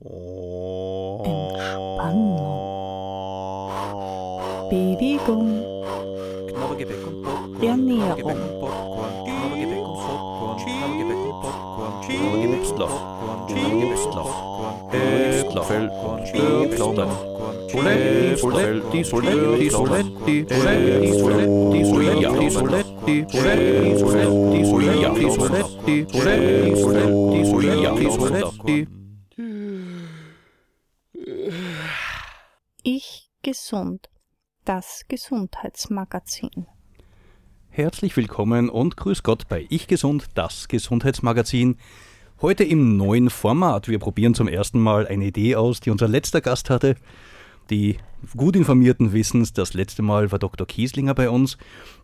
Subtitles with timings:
[0.00, 1.54] Entspannung.
[4.68, 5.62] Bewegung.
[6.42, 7.62] Und Popcorn.
[7.62, 8.16] Ernährung.
[8.16, 9.14] Knabbergebäck und Popcorn.
[9.14, 9.24] Und Popcorn.
[9.54, 10.58] Knabbergebäck und Popcorn.
[11.14, 13.46] Knabbergebäck und Popcorn.
[13.46, 14.90] Knabbergebäck und Popcorn.
[14.90, 15.90] Äpfelfeld,
[16.32, 17.34] Knabbergebäck und Popcorn.
[17.70, 28.10] Soletti, Soletti, Soletti, Soletti, Soletti, Soletti, Soletti, Soletti, Soletti, Soletti, Soletti, Soletti, Soletti, Soletti, Soletti,
[28.10, 28.80] Soletti.
[28.82, 29.03] Ich
[33.54, 34.10] gesund.
[34.64, 36.66] Das Gesundheitsmagazin.
[37.68, 41.76] Herzlich willkommen und grüß Gott bei Ich Gesund, das Gesundheitsmagazin.
[42.42, 43.86] Heute im neuen Format.
[43.86, 46.96] Wir probieren zum ersten Mal eine Idee aus, die unser letzter Gast hatte.
[47.70, 47.96] Die
[48.36, 50.66] gut informierten Wissens, das letzte Mal war Dr.
[50.66, 51.56] Kieslinger bei uns.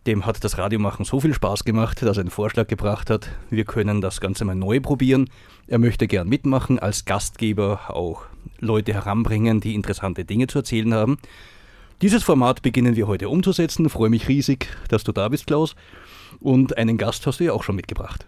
[0.07, 3.29] Dem hat das Radiomachen so viel Spaß gemacht, dass er einen Vorschlag gebracht hat.
[3.49, 5.29] Wir können das Ganze mal neu probieren.
[5.67, 8.23] Er möchte gern mitmachen, als Gastgeber auch
[8.59, 11.17] Leute heranbringen, die interessante Dinge zu erzählen haben.
[12.01, 13.87] Dieses Format beginnen wir heute umzusetzen.
[13.89, 15.75] Freue mich riesig, dass du da bist, Klaus.
[16.39, 18.25] Und einen Gast hast du ja auch schon mitgebracht.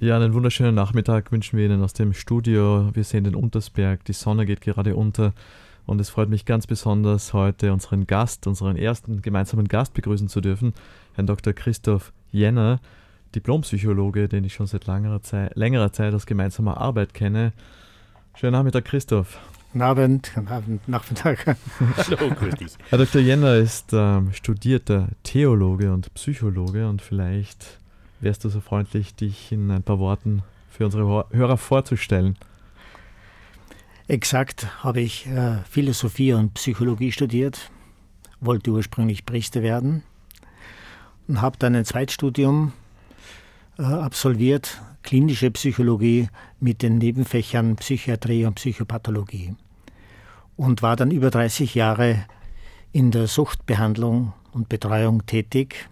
[0.00, 2.90] Ja, einen wunderschönen Nachmittag wünschen wir Ihnen aus dem Studio.
[2.92, 5.32] Wir sehen den Untersberg, die Sonne geht gerade unter
[5.86, 10.40] und es freut mich ganz besonders, heute unseren Gast, unseren ersten gemeinsamen Gast begrüßen zu
[10.40, 10.74] dürfen,
[11.14, 11.52] Herrn Dr.
[11.52, 12.80] Christoph Jenner,
[13.34, 17.52] Diplompsychologe, den ich schon seit längerer Zeit, längerer Zeit aus gemeinsamer Arbeit kenne.
[18.34, 19.38] Schönen Nachmittag, Christoph.
[19.72, 21.46] Guten Abend, guten Abend, Nachmittag.
[21.96, 22.72] Hallo, grüß dich.
[22.90, 23.22] Herr Dr.
[23.22, 27.78] Jenner ist ähm, studierter Theologe und Psychologe und vielleicht
[28.20, 32.36] wärst du so freundlich, dich in ein paar Worten für unsere Hörer vorzustellen.
[34.08, 37.70] Exakt habe ich äh, Philosophie und Psychologie studiert,
[38.40, 40.02] wollte ursprünglich Priester werden
[41.28, 42.72] und habe dann ein Zweitstudium
[43.78, 46.28] äh, absolviert, klinische Psychologie
[46.58, 49.54] mit den Nebenfächern Psychiatrie und Psychopathologie
[50.56, 52.26] und war dann über 30 Jahre
[52.92, 55.88] in der Suchtbehandlung und Betreuung tätig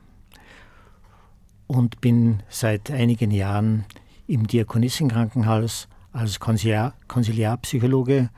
[1.68, 3.84] und bin seit einigen Jahren
[4.26, 8.30] im Diakonissenkrankenhaus als Konsiliar, Konsiliarpsychologe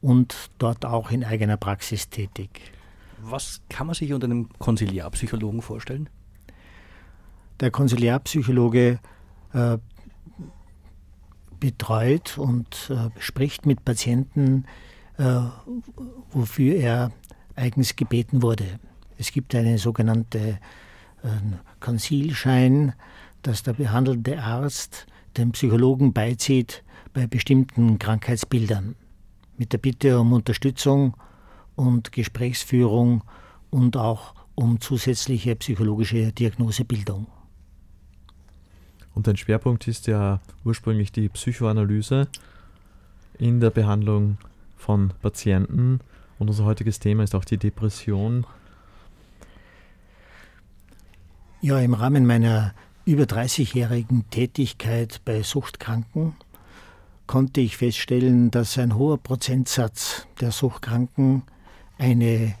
[0.00, 2.72] und dort auch in eigener Praxis tätig.
[3.22, 6.08] Was kann man sich unter einem Konsiliarpsychologen vorstellen?
[7.60, 8.98] Der Konsiliarpsychologe
[9.52, 9.78] äh,
[11.58, 14.64] betreut und äh, spricht mit Patienten,
[15.18, 15.40] äh,
[16.30, 17.12] wofür er
[17.54, 18.80] eigens gebeten wurde.
[19.18, 20.58] Es gibt einen sogenannten äh,
[21.80, 22.94] Konsilschein,
[23.42, 25.06] dass der behandelnde Arzt
[25.36, 26.82] dem Psychologen beizieht
[27.12, 28.94] bei bestimmten Krankheitsbildern.
[29.56, 31.16] Mit der Bitte um Unterstützung
[31.76, 33.22] und Gesprächsführung
[33.70, 37.26] und auch um zusätzliche psychologische Diagnosebildung.
[39.14, 42.28] Und dein Schwerpunkt ist ja ursprünglich die Psychoanalyse
[43.38, 44.38] in der Behandlung
[44.76, 46.00] von Patienten.
[46.38, 48.46] Und unser heutiges Thema ist auch die Depression.
[51.60, 56.34] Ja, im Rahmen meiner über 30-jährigen Tätigkeit bei Suchtkranken
[57.30, 61.44] konnte ich feststellen, dass ein hoher Prozentsatz der Suchtkranken
[61.96, 62.56] eine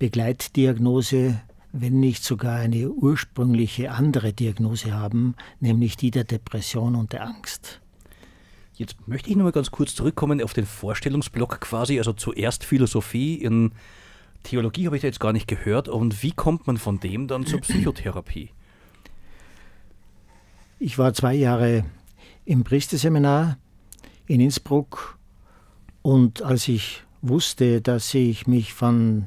[0.00, 7.28] Begleitdiagnose, wenn nicht sogar eine ursprüngliche andere Diagnose haben, nämlich die der Depression und der
[7.28, 7.80] Angst.
[8.74, 11.98] Jetzt möchte ich noch mal ganz kurz zurückkommen auf den Vorstellungsblock quasi.
[11.98, 13.70] Also zuerst Philosophie, in
[14.42, 15.88] Theologie habe ich da jetzt gar nicht gehört.
[15.88, 18.50] Und wie kommt man von dem dann zur Psychotherapie?
[20.80, 21.84] Ich war zwei Jahre
[22.44, 23.58] im Priesterseminar
[24.26, 25.18] in Innsbruck.
[26.02, 29.26] Und als ich wusste, dass ich mich von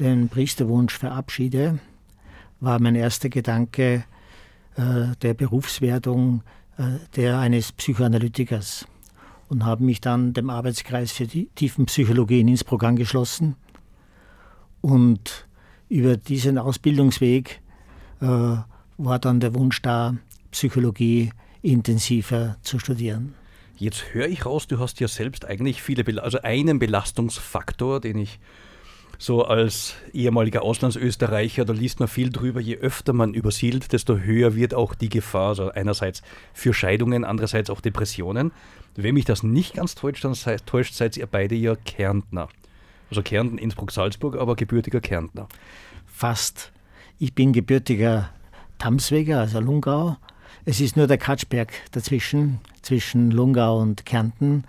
[0.00, 1.78] dem Priesterwunsch verabschiede,
[2.60, 4.04] war mein erster Gedanke
[4.76, 6.42] äh, der Berufswertung
[6.78, 8.86] äh, der eines Psychoanalytikers.
[9.48, 13.56] Und habe mich dann dem Arbeitskreis für die Tiefenpsychologie in Innsbruck angeschlossen.
[14.80, 15.46] Und
[15.88, 17.60] über diesen Ausbildungsweg
[18.20, 20.16] äh, war dann der Wunsch da,
[20.50, 21.30] Psychologie
[21.62, 23.34] intensiver zu studieren.
[23.76, 28.18] Jetzt höre ich raus, du hast ja selbst eigentlich viele, Bel also einen Belastungsfaktor, den
[28.18, 28.38] ich
[29.18, 34.54] so als ehemaliger Auslandsösterreicher, da liest man viel drüber, je öfter man übersiedelt, desto höher
[34.54, 35.48] wird auch die Gefahr.
[35.48, 36.22] Also einerseits
[36.52, 38.52] für Scheidungen, andererseits auch Depressionen.
[38.96, 42.48] Wenn mich das nicht ganz täuscht, dann sei, täuscht, seid ihr beide ja Kärntner.
[43.10, 45.48] Also Kärnten, Innsbruck, Salzburg, aber gebürtiger Kärntner.
[46.06, 46.72] Fast.
[47.18, 48.30] Ich bin gebürtiger
[48.78, 50.16] Tamsweger, also Lungau.
[50.66, 54.64] Es ist nur der Katschberg dazwischen, zwischen Lungau und Kärnten.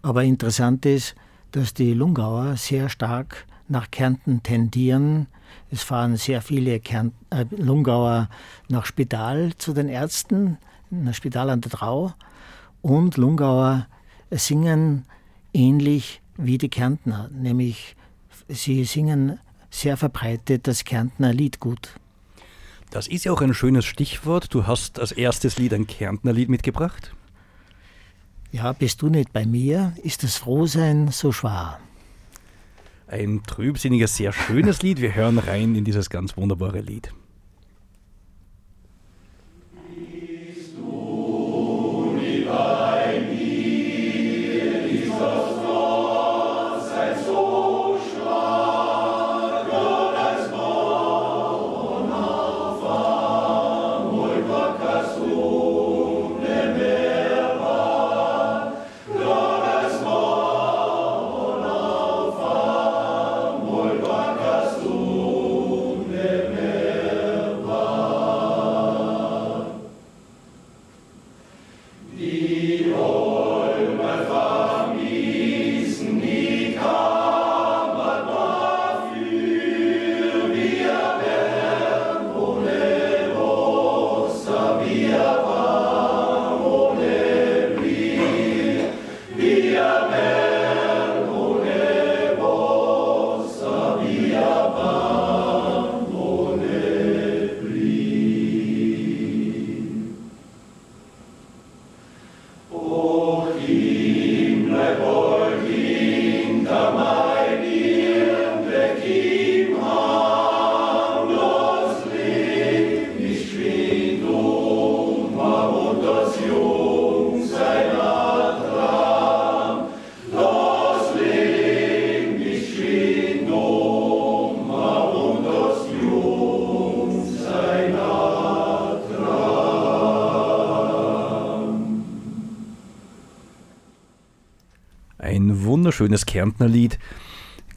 [0.00, 1.16] Aber interessant ist,
[1.50, 5.26] dass die Lungauer sehr stark nach Kärnten tendieren.
[5.68, 8.28] Es fahren sehr viele Kärnt äh, Lungauer
[8.68, 10.58] nach Spital zu den Ärzten,
[10.90, 12.14] nach Spital an der Trau.
[12.80, 13.88] Und Lungauer
[14.30, 15.04] singen
[15.52, 17.96] ähnlich wie die Kärntner, nämlich
[18.48, 21.94] sie singen sehr verbreitet das Kärntner Liedgut.
[22.90, 24.52] Das ist ja auch ein schönes Stichwort.
[24.52, 27.14] Du hast als erstes Lied ein Kärntner Lied mitgebracht.
[28.50, 31.78] Ja, bist du nicht bei mir, ist das Frohsein so schwer.
[33.06, 35.00] Ein trübsinniges, sehr schönes Lied.
[35.00, 37.12] Wir hören rein in dieses ganz wunderbare Lied.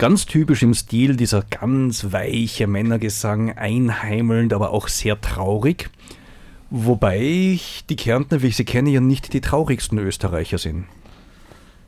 [0.04, 5.90] Ganz typisch im Stil dieser ganz weiche Männergesang, einheimelnd, aber auch sehr traurig.
[6.70, 10.88] Wobei ich die Kärntner, wie ich sie kenne, ja nicht die traurigsten Österreicher sind.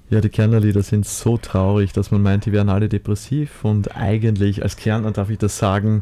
[0.09, 4.63] Ja, die Kärntnerlieder sind so traurig, dass man meint, die wären alle depressiv und eigentlich
[4.63, 6.01] als Kärntner darf ich das sagen,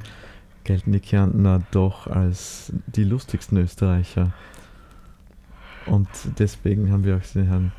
[0.66, 4.34] gelten die Kärntner doch als die lustigsten Österreicher.
[5.88, 6.08] Und
[6.38, 7.72] deswegen haben wir auch den Herrn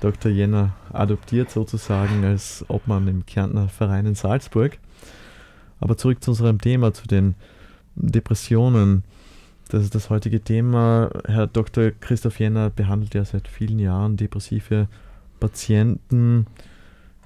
[0.00, 0.32] Dr.
[0.32, 4.78] Jenner adoptiert sozusagen als Obmann im Kärntner Verein in Salzburg.
[5.78, 7.34] Aber zurück zu unserem Thema, zu den
[7.94, 9.04] Depressionen.
[9.68, 11.10] Das ist das heutige Thema.
[11.26, 11.90] Herr Dr.
[11.92, 14.88] Christoph Jenner behandelt ja seit vielen Jahren depressive
[15.38, 16.46] Patienten.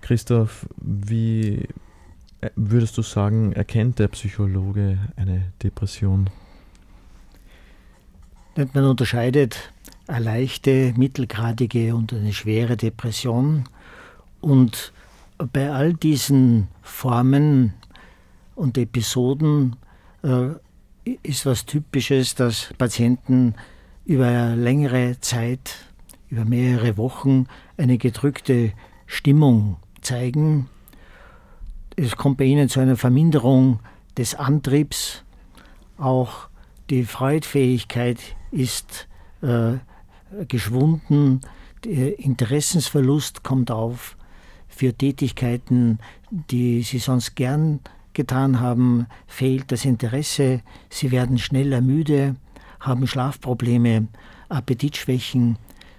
[0.02, 1.66] Christoph, wie
[2.56, 6.28] würdest du sagen, erkennt der Psychologe eine Depression?
[8.56, 9.72] Man unterscheidet
[10.06, 13.64] eine leichte, mittelgradige und eine schwere Depression.
[14.40, 14.92] Und
[15.52, 17.74] bei all diesen Formen
[18.54, 19.76] und Episoden
[20.22, 20.48] äh,
[21.22, 23.54] ist was Typisches, dass Patienten
[24.04, 25.76] über längere Zeit,
[26.30, 27.46] über mehrere Wochen
[27.76, 28.72] eine gedrückte
[29.06, 30.68] Stimmung zeigen.
[31.96, 33.80] Es kommt bei ihnen zu einer Verminderung
[34.16, 35.22] des Antriebs.
[35.96, 36.48] Auch
[36.90, 38.18] die Freudfähigkeit
[38.50, 39.08] ist
[39.42, 39.78] äh,
[40.48, 41.40] geschwunden,
[41.84, 44.16] der Interessensverlust kommt auf
[44.68, 45.98] für Tätigkeiten,
[46.30, 47.80] die sie sonst gern
[48.12, 52.36] getan haben, fehlt das Interesse, sie werden schneller müde,
[52.80, 54.08] haben Schlafprobleme,
[54.48, 55.58] Appetitschwächen.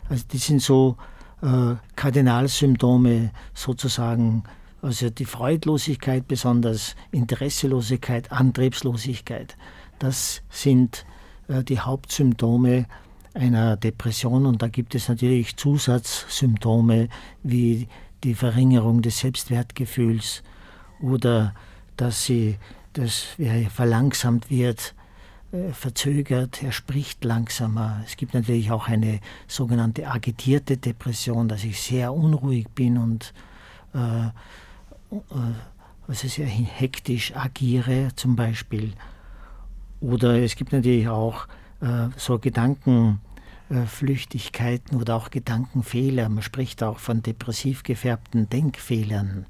[0.09, 0.97] Also das sind so
[1.41, 4.43] äh, Kardinalsymptome sozusagen,
[4.81, 9.57] also die Freudlosigkeit besonders, Interesselosigkeit, Antriebslosigkeit.
[9.99, 11.05] Das sind
[11.47, 12.87] äh, die Hauptsymptome
[13.35, 17.09] einer Depression und da gibt es natürlich Zusatzsymptome
[17.43, 17.87] wie
[18.23, 20.41] die Verringerung des Selbstwertgefühls
[21.01, 21.53] oder
[21.97, 22.57] dass sie
[22.93, 23.25] das
[23.69, 24.95] verlangsamt wird,
[25.51, 28.01] äh, verzögert, er spricht langsamer.
[28.05, 33.33] Es gibt natürlich auch eine sogenannte agitierte Depression, dass ich sehr unruhig bin und
[33.93, 34.31] äh, äh,
[36.07, 38.93] also sehr hektisch agiere zum Beispiel.
[40.01, 41.47] Oder es gibt natürlich auch
[41.81, 42.37] äh, so
[43.69, 46.29] Gedankenflüchtigkeiten oder auch Gedankenfehler.
[46.29, 49.45] Man spricht auch von depressiv gefärbten Denkfehlern.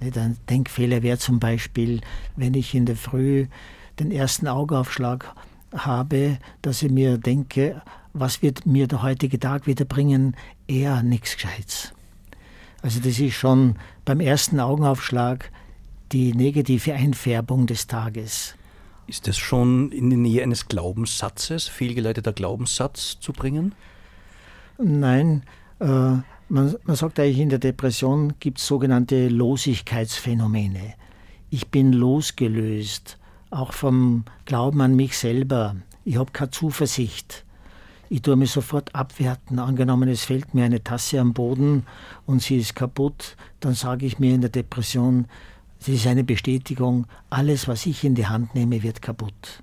[0.00, 2.00] Ein Denkfehler wäre zum Beispiel,
[2.36, 3.46] wenn ich in der Früh
[4.00, 5.34] den ersten Augenaufschlag
[5.74, 7.82] habe, dass ich mir denke,
[8.12, 10.36] was wird mir der heutige Tag wieder bringen?
[10.66, 11.92] Eher nichts Gescheites.
[12.82, 15.50] Also das ist schon beim ersten Augenaufschlag
[16.12, 18.54] die negative Einfärbung des Tages.
[19.06, 23.74] Ist es schon in die Nähe eines Glaubenssatzes, fehlgeleiteter Glaubenssatz zu bringen?
[24.78, 25.42] Nein,
[25.80, 26.16] äh,
[26.48, 30.94] Man, man sagt eigentlich, in der Depression gibt es sogenannte Losigkeitsphänomene.
[31.48, 33.18] Ich bin losgelöst,
[33.50, 35.74] auch vom Glauben an mich selber.
[36.04, 37.44] Ich habe keine Zuversicht.
[38.10, 39.58] Ich tue mich sofort abwerten.
[39.58, 41.86] Angenommen, es fällt mir eine Tasse am Boden
[42.26, 45.26] und sie ist kaputt, dann sage ich mir in der Depression,
[45.84, 49.62] das ist eine Bestätigung, alles, was ich in die Hand nehme, wird kaputt.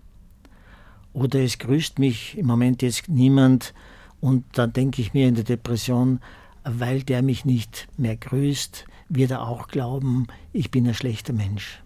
[1.13, 3.73] Oder es grüßt mich im Moment jetzt niemand
[4.19, 6.19] und dann denke ich mir in der Depression,
[6.63, 11.81] weil der mich nicht mehr grüßt, wird er auch glauben, ich bin ein schlechter Mensch.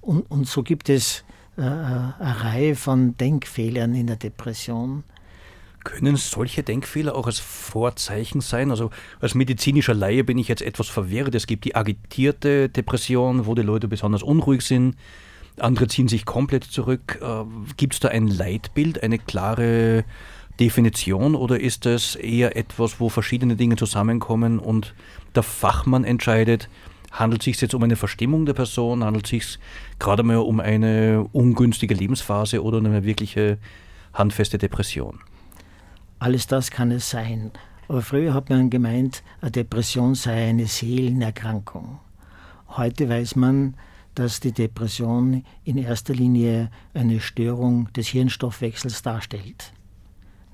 [0.00, 1.24] Und, und so gibt es
[1.56, 5.02] äh, eine Reihe von Denkfehlern in der Depression.
[5.86, 8.72] Können solche Denkfehler auch als Vorzeichen sein?
[8.72, 8.90] Also
[9.20, 11.32] als medizinischer Laie bin ich jetzt etwas verwirrt.
[11.36, 14.96] Es gibt die agitierte Depression, wo die Leute besonders unruhig sind.
[15.60, 17.20] Andere ziehen sich komplett zurück.
[17.22, 17.44] Äh,
[17.76, 20.04] gibt es da ein Leitbild, eine klare
[20.58, 24.92] Definition oder ist das eher etwas, wo verschiedene Dinge zusammenkommen und
[25.36, 26.68] der Fachmann entscheidet,
[27.12, 29.58] handelt es sich jetzt um eine Verstimmung der Person, handelt es sich
[30.00, 33.58] gerade mal um eine ungünstige Lebensphase oder um eine wirkliche
[34.12, 35.20] handfeste Depression?
[36.18, 37.50] Alles das kann es sein.
[37.88, 41.98] Aber früher hat man gemeint, eine Depression sei eine Seelenerkrankung.
[42.68, 43.74] Heute weiß man,
[44.14, 49.72] dass die Depression in erster Linie eine Störung des Hirnstoffwechsels darstellt.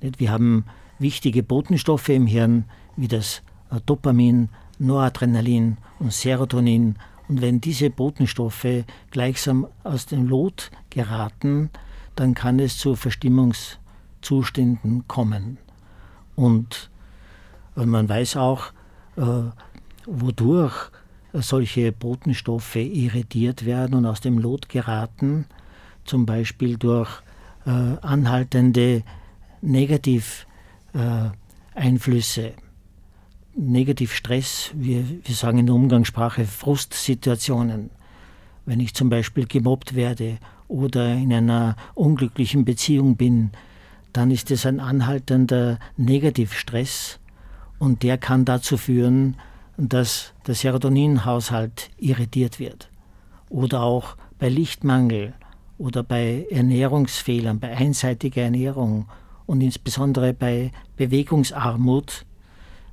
[0.01, 0.65] Wir haben
[0.99, 2.65] wichtige Botenstoffe im Hirn,
[2.97, 3.43] wie das
[3.87, 6.97] Dopamin, Noradrenalin und Serotonin.
[7.29, 11.71] Und wenn diese Botenstoffe gleichsam aus dem Lot geraten,
[12.17, 12.97] dann kann es zu
[14.23, 15.59] Verstimmungszuständen kommen.
[16.37, 16.91] Und
[17.75, 18.67] man weiß auch,
[19.17, 19.23] äh,
[20.07, 20.91] wodurch
[21.33, 25.47] solche Botenstoffe irritiert werden und aus dem Lot geraten,
[26.05, 27.09] zum Beispiel durch
[27.65, 29.03] äh, anhaltende
[29.63, 32.53] Negativeinflüsse, äh,
[33.55, 37.91] Negativstress, wir, wir sagen in der Umgangssprache Frustsituationen.
[38.65, 40.39] Wenn ich zum Beispiel gemobbt werde
[40.69, 43.51] oder in einer unglücklichen Beziehung bin,
[44.13, 47.19] dann ist es ein anhaltender Negativstress
[47.79, 49.37] und der kann dazu führen,
[49.77, 52.91] dass der Serotoninhaushalt irritiert wird.
[53.49, 55.35] Oder auch bei Lichtmangel
[55.79, 59.07] oder bei Ernährungsfehlern, bei einseitiger Ernährung
[59.47, 62.25] und insbesondere bei Bewegungsarmut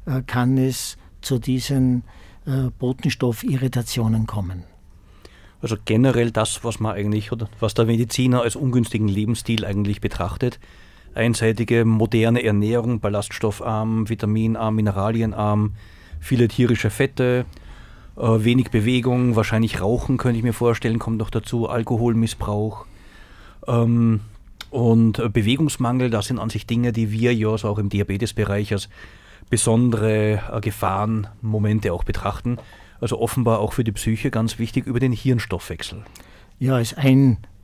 [0.06, 2.04] äh, kann es zu diesen
[2.46, 4.64] äh, Botenstoffirritationen kommen.
[5.62, 10.60] Also generell das, was man eigentlich oder was der Mediziner als ungünstigen Lebensstil eigentlich betrachtet.
[11.14, 15.76] Einseitige moderne Ernährung, ballaststoffarm, vitaminarm, mineralienarm,
[16.20, 17.46] viele tierische Fette,
[18.18, 22.86] äh, wenig Bewegung, wahrscheinlich Rauchen könnte ich mir vorstellen, kommt noch dazu, Alkoholmissbrauch.
[23.68, 24.22] Ähm,
[24.70, 28.90] und Bewegungsmangel, das sind an sich Dinge, die wir ja so auch im Diabetesbereich als
[29.50, 32.58] besondere äh, Gefahrenmomente auch betrachten.
[33.02, 36.04] Also offenbar auch für die Psyche ganz wichtig über den Hirnstoffwechsel.
[36.60, 37.59] Ja, ist ein äh,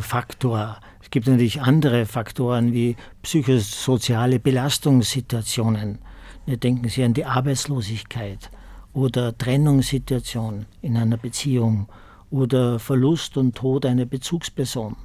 [0.00, 0.78] Faktor.
[1.02, 5.98] Es gibt natürlich andere Faktoren wie psychosoziale Belastungssituationen.
[6.46, 8.50] Denken Sie an die Arbeitslosigkeit
[8.92, 11.88] oder Trennungssituation in einer Beziehung
[12.30, 14.96] oder Verlust und Tod einer Bezugsperson.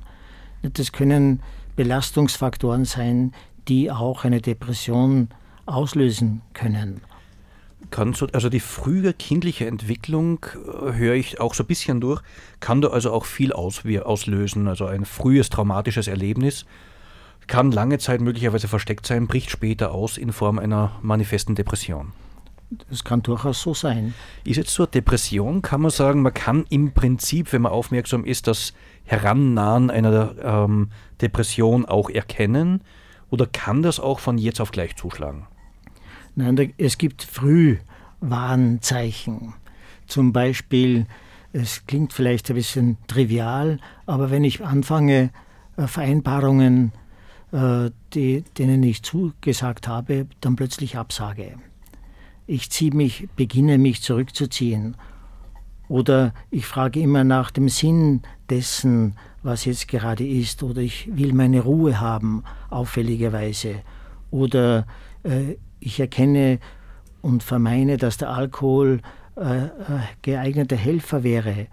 [0.61, 1.41] Das können
[1.75, 3.33] Belastungsfaktoren sein,
[3.67, 5.29] die auch eine Depression
[5.65, 7.01] auslösen können.
[7.91, 12.21] Kann so, also die frühe kindliche Entwicklung äh, höre ich auch so ein bisschen durch,
[12.59, 14.67] kann da also auch viel auslösen.
[14.67, 16.65] Also ein frühes traumatisches Erlebnis
[17.47, 22.11] kann lange Zeit möglicherweise versteckt sein, bricht später aus in Form einer manifesten Depression.
[22.89, 24.15] Das kann durchaus so sein.
[24.43, 28.47] Ist jetzt zur Depression, kann man sagen, man kann im Prinzip, wenn man aufmerksam ist,
[28.47, 28.73] das
[29.03, 30.89] Herannahen einer ähm,
[31.21, 32.81] Depression auch erkennen?
[33.29, 35.47] Oder kann das auch von jetzt auf gleich zuschlagen?
[36.35, 39.53] Nein, es gibt Frühwarnzeichen.
[40.05, 41.05] Zum Beispiel,
[41.53, 45.29] es klingt vielleicht ein bisschen trivial, aber wenn ich anfange,
[45.77, 46.91] äh, Vereinbarungen,
[47.53, 51.55] äh, die, denen ich zugesagt habe, dann plötzlich absage.
[52.47, 54.97] Ich ziehe mich, beginne mich zurückzuziehen.
[55.87, 60.63] Oder ich frage immer nach dem Sinn dessen, was jetzt gerade ist.
[60.63, 63.81] Oder ich will meine Ruhe haben, auffälligerweise.
[64.31, 64.85] Oder
[65.23, 66.59] äh, ich erkenne
[67.21, 69.01] und vermeine, dass der Alkohol
[69.37, 69.69] äh, äh,
[70.21, 71.67] geeigneter Helfer wäre.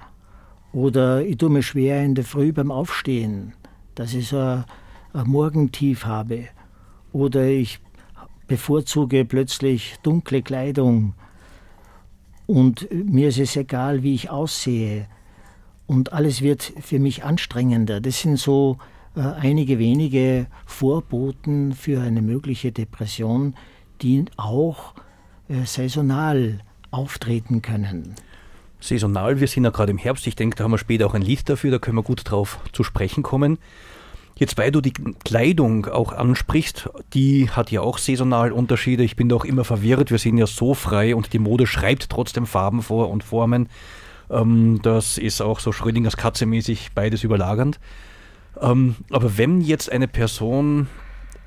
[0.73, 3.55] Oder ich tue mir schwer in der Früh beim Aufstehen,
[3.95, 4.65] dass ich so ein,
[5.13, 6.49] ein Morgentief habe.
[7.13, 7.81] Oder ich
[8.47, 11.15] bevorzuge plötzlich dunkle Kleidung.
[12.47, 15.07] Und mir ist es egal, wie ich aussehe.
[15.87, 18.01] Und alles wird für mich anstrengender.
[18.01, 18.79] Das sind so
[19.15, 23.55] äh, einige wenige Vorboten für eine mögliche Depression,
[24.01, 24.95] die auch
[25.49, 28.15] äh, saisonal auftreten können.
[28.81, 31.23] Saisonal, wir sind ja gerade im Herbst, ich denke, da haben wir später auch ein
[31.23, 33.59] Lied dafür, da können wir gut drauf zu sprechen kommen.
[34.35, 39.05] Jetzt, weil du die Kleidung auch ansprichst, die hat ja auch saisonal Unterschiede.
[39.05, 40.11] Ich bin da auch immer verwirrt.
[40.11, 43.69] Wir sind ja so frei und die Mode schreibt trotzdem Farben vor und Formen.
[44.31, 47.79] Ähm, das ist auch so Schrödingers Katze mäßig beides überlagernd.
[48.61, 50.89] Ähm, aber wenn jetzt eine Person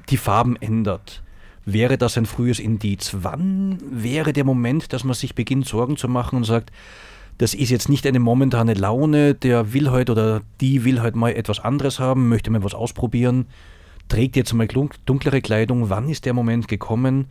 [0.10, 1.24] die Farben ändert,
[1.66, 3.16] wäre das ein frühes Indiz?
[3.22, 6.72] Wann wäre der Moment, dass man sich beginnt, Sorgen zu machen und sagt,
[7.38, 11.32] das ist jetzt nicht eine momentane Laune, der will heute oder die will heute mal
[11.32, 13.48] etwas anderes haben, möchte mal was ausprobieren,
[14.08, 14.68] trägt jetzt mal
[15.06, 15.90] dunklere Kleidung.
[15.90, 17.26] Wann ist der Moment gekommen,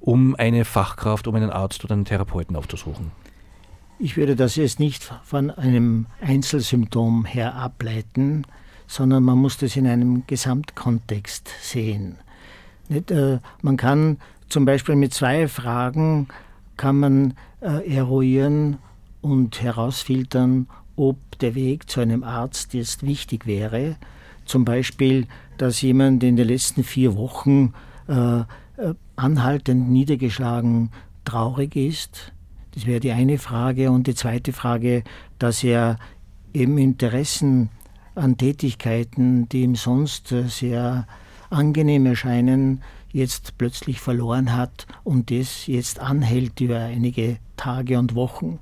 [0.00, 3.12] um eine Fachkraft, um einen Arzt oder einen Therapeuten aufzusuchen?
[3.98, 8.44] Ich würde das jetzt nicht von einem Einzelsymptom her ableiten,
[8.86, 12.18] sondern man muss das in einem Gesamtkontext sehen.
[12.88, 16.28] Nicht, äh, man kann zum Beispiel mit zwei Fragen
[16.76, 18.78] kann man äh, eruieren,
[19.26, 23.96] und herausfiltern, ob der Weg zu einem Arzt jetzt wichtig wäre.
[24.44, 25.26] Zum Beispiel,
[25.58, 27.74] dass jemand in den letzten vier Wochen
[28.08, 28.44] äh, äh,
[29.16, 30.90] anhaltend niedergeschlagen
[31.24, 32.32] traurig ist.
[32.72, 33.90] Das wäre die eine Frage.
[33.90, 35.02] Und die zweite Frage,
[35.40, 35.98] dass er
[36.54, 37.70] eben Interessen
[38.14, 41.06] an Tätigkeiten, die ihm sonst sehr
[41.50, 48.58] angenehm erscheinen, jetzt plötzlich verloren hat und das jetzt anhält über einige Tage und Wochen.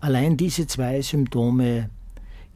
[0.00, 1.90] Allein diese zwei Symptome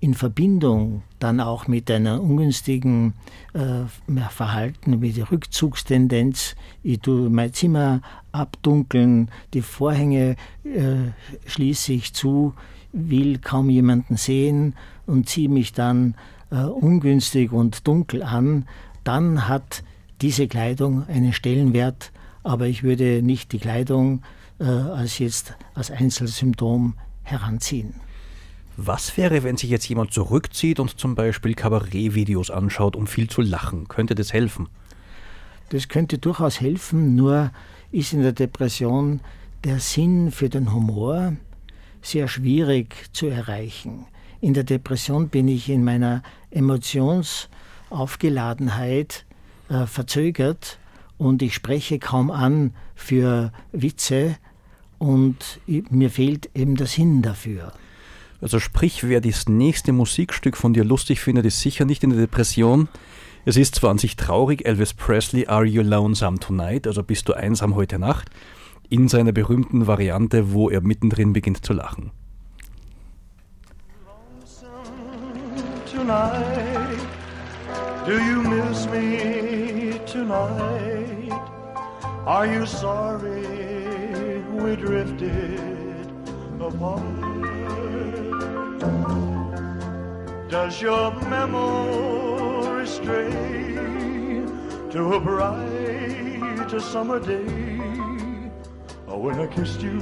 [0.00, 3.14] in Verbindung dann auch mit einer ungünstigen
[3.54, 11.11] äh, Verhalten wie die Rückzugstendenz, ich tue mein Zimmer abdunkeln, die Vorhänge äh,
[11.46, 12.54] schließe ich zu,
[12.92, 14.75] will kaum jemanden sehen
[15.06, 16.14] und ziehe mich dann
[16.50, 18.66] äh, ungünstig und dunkel an,
[19.07, 19.83] dann hat
[20.21, 24.23] diese Kleidung einen Stellenwert, aber ich würde nicht die Kleidung
[24.59, 27.95] äh, als jetzt als Einzelsymptom heranziehen.
[28.77, 33.40] Was wäre, wenn sich jetzt jemand zurückzieht und zum Beispiel Kabarettvideos anschaut, um viel zu
[33.40, 33.88] lachen?
[33.88, 34.69] Könnte das helfen?
[35.71, 37.51] Das könnte durchaus helfen, nur
[37.90, 39.21] ist in der Depression
[39.64, 41.37] der Sinn für den Humor
[42.03, 44.07] sehr schwierig zu erreichen.
[44.40, 46.23] In der Depression bin ich in meiner
[47.90, 49.25] Emotionsaufgeladenheit
[49.68, 50.79] äh, verzögert
[51.18, 54.37] und ich spreche kaum an für Witze,
[54.99, 57.72] und mir fehlt eben der Sinn dafür.
[58.40, 62.20] Also sprich, wer das nächste Musikstück von dir lustig findet, ist sicher nicht in der
[62.20, 62.88] Depression.
[63.44, 67.35] Es ist zwar an sich traurig, Elvis Presley, Are You Lonesome Tonight, also bist du
[67.35, 68.31] einsam heute Nacht,
[68.88, 72.11] in seiner berühmten Variante, wo er mittendrin beginnt zu lachen.
[75.94, 76.65] Tonight,
[78.07, 81.33] do you miss me tonight?
[82.25, 83.66] Are you sorry?
[84.66, 86.09] we drifted
[86.61, 87.03] apart.
[90.49, 93.31] Does your memory stray
[94.90, 97.47] to a bright summer day
[99.09, 100.01] oh, when I kissed you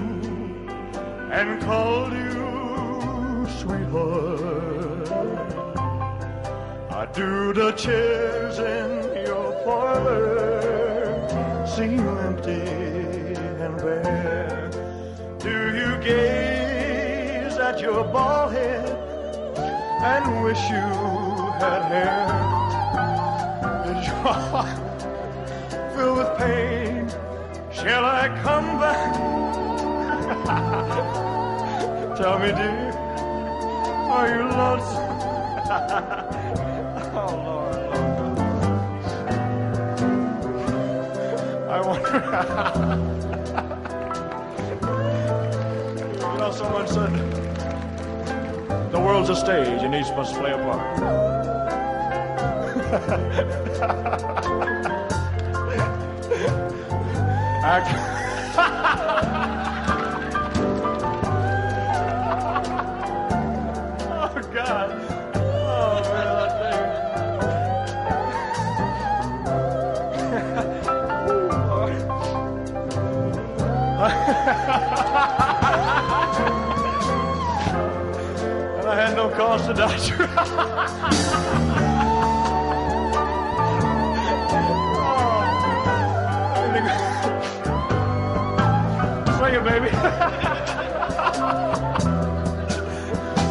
[1.38, 4.75] and called you sweetheart?
[6.96, 10.62] I do the chairs in your parlor
[11.66, 14.70] seem empty and bare?
[15.40, 18.88] Do you gaze at your bald head
[20.04, 20.87] and wish you
[21.59, 22.30] had hair?
[23.90, 25.02] Is your heart
[25.96, 27.09] filled with pain?
[27.72, 29.14] Shall I come back?
[32.18, 32.92] Tell me, dear,
[34.14, 35.04] are you lonesome?
[41.71, 43.15] I wonder.
[46.35, 47.13] You know someone said,
[48.93, 51.01] the world's a stage and each must play a part.
[57.67, 58.13] oh,
[79.44, 80.07] Had no cause.
[89.37, 89.90] Swing it, baby.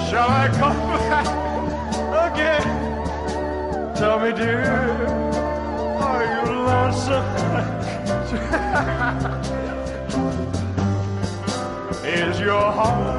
[0.10, 0.77] Shall I come
[1.10, 1.27] back
[2.32, 2.67] again?
[3.95, 4.63] Tell me, dear,
[5.99, 7.27] are you lonesome?
[12.03, 13.12] Is your heart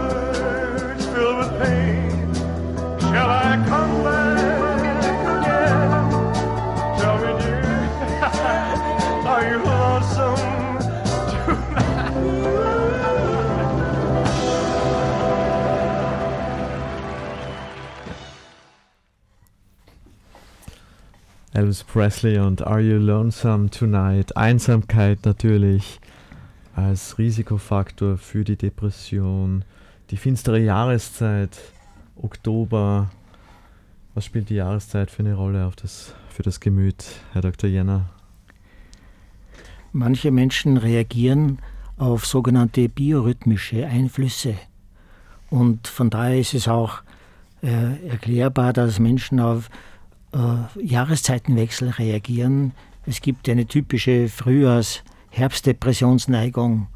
[21.55, 24.37] Elvis Presley und Are You Lonesome Tonight?
[24.37, 26.01] Einsamkeit natürlich
[26.75, 29.65] als Risikofaktor für die Depression.
[30.11, 31.57] Die finstere Jahreszeit,
[32.21, 33.09] Oktober.
[34.17, 37.71] Was spielt die Jahreszeit für eine Rolle auf das, für das Gemüt, Herr Dr.
[37.71, 38.11] Jenner?
[39.93, 41.61] Manche Menschen reagieren
[41.97, 44.57] auf sogenannte biorhythmische Einflüsse.
[45.51, 47.03] Und von daher ist es auch
[47.63, 49.71] äh, erklärbar, dass Menschen auf
[50.35, 52.73] äh, Jahreszeitenwechsel reagieren.
[53.07, 56.89] Es gibt eine typische Frühjahrs-Herbstdepressionsneigung.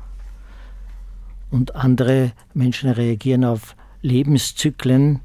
[1.50, 5.20] Und andere Menschen reagieren auf Lebenszyklen.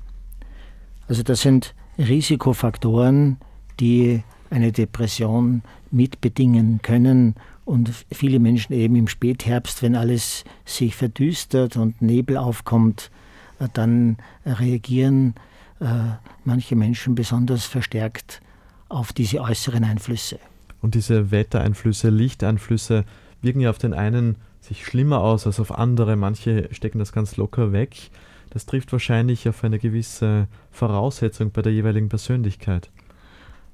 [1.08, 3.38] Also das sind Risikofaktoren,
[3.80, 7.36] die eine Depression mitbedingen können.
[7.66, 13.12] Und viele Menschen eben im Spätherbst, wenn alles sich verdüstert und Nebel aufkommt,
[13.60, 15.36] äh, dann reagieren
[15.84, 18.42] äh, manche Menschen besonders verstärkt
[18.88, 20.40] auf diese äußeren Einflüsse.
[20.82, 23.06] Und diese Wettereinflüsse, Lichteinflüsse
[23.42, 26.16] wirken ja auf den einen sich schlimmer aus als auf andere.
[26.16, 28.12] Manche stecken das ganz locker weg.
[28.50, 32.90] Das trifft wahrscheinlich auf eine gewisse Voraussetzung bei der jeweiligen Persönlichkeit.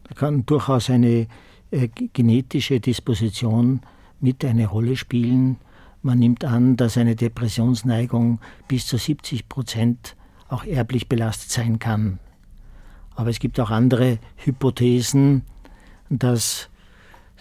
[0.05, 1.27] Da kann durchaus eine
[1.69, 3.81] äh, genetische Disposition
[4.19, 5.57] mit eine Rolle spielen.
[6.01, 10.15] Man nimmt an, dass eine Depressionsneigung bis zu 70 Prozent
[10.49, 12.19] auch erblich belastet sein kann.
[13.15, 15.43] Aber es gibt auch andere Hypothesen,
[16.09, 16.69] dass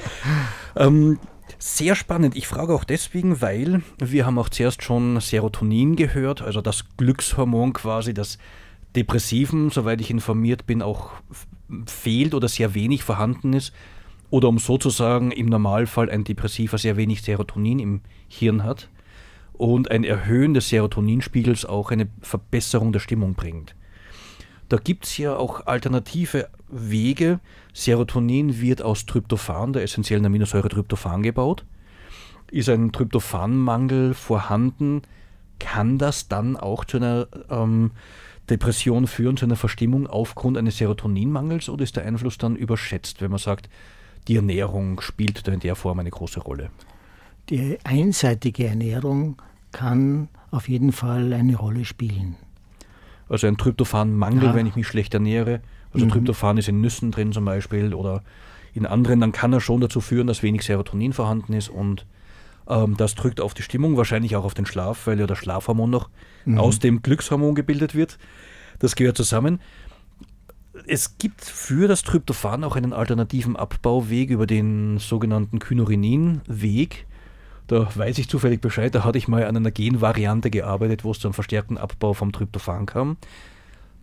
[0.75, 1.17] Ähm,
[1.59, 2.35] sehr spannend.
[2.35, 7.73] Ich frage auch deswegen, weil wir haben auch zuerst schon Serotonin gehört, also das Glückshormon
[7.73, 8.37] quasi, das
[8.95, 11.11] Depressiven, soweit ich informiert bin, auch
[11.85, 13.73] fehlt oder sehr wenig vorhanden ist.
[14.29, 18.89] Oder um sozusagen im Normalfall ein Depressiver sehr wenig Serotonin im Hirn hat
[19.53, 23.75] und ein Erhöhen des Serotoninspiegels auch eine Verbesserung der Stimmung bringt.
[24.69, 27.39] Da gibt es ja auch alternative Wege.
[27.73, 31.65] Serotonin wird aus Tryptophan, der essentiellen Aminosäure Tryptophan, gebaut.
[32.51, 35.01] Ist ein Tryptophanmangel vorhanden,
[35.59, 37.91] kann das dann auch zu einer ähm,
[38.49, 43.31] Depression führen, zu einer Verstimmung aufgrund eines Serotoninmangels oder ist der Einfluss dann überschätzt, wenn
[43.31, 43.69] man sagt,
[44.27, 46.69] die Ernährung spielt da in der Form eine große Rolle?
[47.49, 52.35] Die einseitige Ernährung kann auf jeden Fall eine Rolle spielen.
[53.29, 54.55] Also ein Tryptophanmangel, Ja.
[54.55, 55.61] wenn ich mich schlecht ernähre.
[55.93, 56.11] Also Mhm.
[56.11, 58.23] Tryptophan ist in Nüssen drin zum Beispiel oder
[58.73, 62.05] in anderen, dann kann er schon dazu führen, dass wenig Serotonin vorhanden ist und
[62.69, 65.89] ähm, das drückt auf die Stimmung, wahrscheinlich auch auf den Schlaf, weil ja das Schlafhormon
[65.89, 66.09] noch
[66.57, 68.17] aus dem Glückshormon gebildet wird.
[68.79, 69.59] Das gehört zusammen.
[70.85, 77.06] Es gibt für das Tryptophan auch einen alternativen Abbauweg über den sogenannten Kynurenin-Weg.
[77.67, 81.19] Da weiß ich zufällig Bescheid, da hatte ich mal an einer Genvariante gearbeitet, wo es
[81.19, 83.17] zu einem verstärkten Abbau vom Tryptophan kam.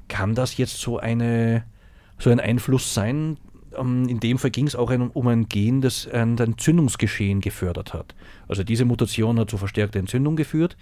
[0.09, 1.65] Kann das jetzt so, eine,
[2.19, 3.39] so ein Einfluss sein?
[3.77, 8.15] Ähm, In dem Fall ging es auch um ein Gen, das ein Entzündungsgeschehen gefördert hat.
[8.49, 10.77] Also diese Mutation hat zu verstärkter Entzündung geführt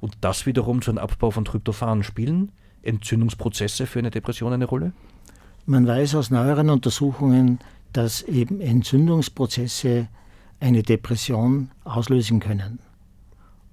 [0.00, 2.02] und das wiederum zu einem Abbau von Tryptophan.
[2.02, 2.50] Spielen
[2.82, 4.92] Entzündungsprozesse für eine Depression eine Rolle?
[5.66, 7.60] Man weiß aus neueren Untersuchungen,
[7.92, 10.08] dass eben Entzündungsprozesse
[10.64, 12.78] eine Depression auslösen können.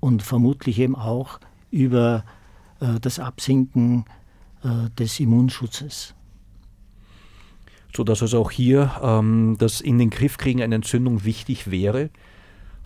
[0.01, 2.25] Und vermutlich eben auch über
[2.81, 4.03] äh, das Absinken
[4.63, 6.13] äh, des Immunschutzes.
[7.95, 12.09] sodass also auch hier ähm, das in den Griff kriegen einer Entzündung wichtig wäre,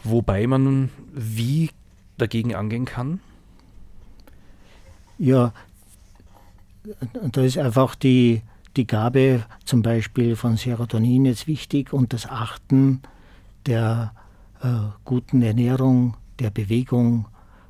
[0.03, 1.71] wobei man wie
[2.17, 3.19] dagegen angehen kann.
[5.17, 5.53] Ja,
[7.31, 8.41] da ist einfach die,
[8.77, 13.01] die Gabe zum Beispiel von Serotonin jetzt wichtig und das Achten
[13.67, 14.13] der
[14.61, 14.67] äh,
[15.03, 17.27] guten Ernährung, der Bewegung,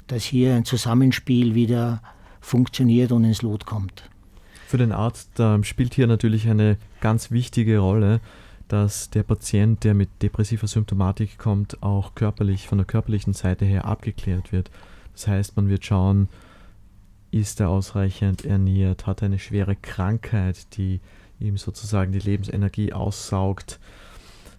[0.07, 2.01] dass hier ein Zusammenspiel wieder
[2.41, 4.09] funktioniert und ins Lot kommt.
[4.67, 8.19] Für den Arzt ähm, spielt hier natürlich eine ganz wichtige Rolle,
[8.67, 13.85] dass der Patient, der mit depressiver Symptomatik kommt, auch körperlich, von der körperlichen Seite her
[13.85, 14.71] abgeklärt wird.
[15.13, 16.29] Das heißt, man wird schauen,
[17.31, 20.99] ist er ausreichend ernährt, hat er eine schwere Krankheit, die
[21.39, 23.79] ihm sozusagen die Lebensenergie aussaugt,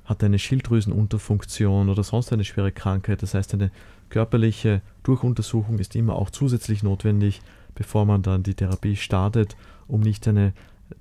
[0.06, 3.22] hat eine Schilddrüsenunterfunktion oder sonst eine schwere Krankheit.
[3.22, 3.70] Das heißt, eine
[4.08, 7.42] körperliche Durchuntersuchung ist immer auch zusätzlich notwendig,
[7.74, 9.56] bevor man dann die Therapie startet,
[9.88, 10.52] um nicht eine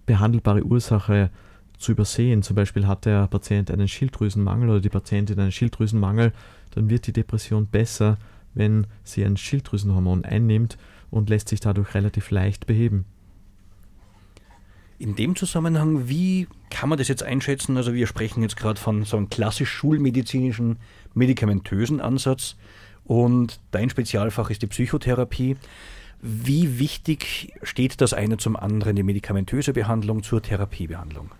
[0.05, 1.29] behandelbare Ursache
[1.77, 2.41] zu übersehen.
[2.41, 6.33] Zum Beispiel hat der Patient einen Schilddrüsenmangel oder die Patientin einen Schilddrüsenmangel,
[6.71, 8.17] dann wird die Depression besser,
[8.53, 10.77] wenn sie ein Schilddrüsenhormon einnimmt
[11.11, 13.05] und lässt sich dadurch relativ leicht beheben.
[14.97, 17.75] In dem Zusammenhang, wie kann man das jetzt einschätzen?
[17.75, 20.77] Also wir sprechen jetzt gerade von so einem klassisch schulmedizinischen,
[21.13, 22.55] medikamentösen Ansatz
[23.03, 25.57] und dein Spezialfach ist die Psychotherapie.
[26.21, 31.31] Wie wichtig steht das eine zum anderen, die medikamentöse Behandlung zur Therapiebehandlung?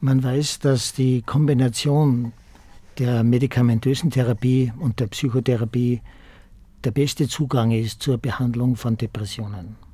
[0.00, 2.32] Man weiß, dass die Kombination
[2.98, 6.00] der medikamentösen Therapie und der Psychotherapie
[6.84, 9.85] der beste Zugang ist zur Behandlung von Depressionen.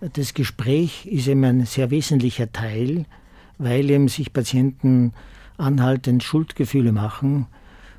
[0.00, 3.06] Das Gespräch ist eben ein sehr wesentlicher Teil,
[3.56, 5.14] weil eben sich Patienten
[5.56, 7.46] anhaltend Schuldgefühle machen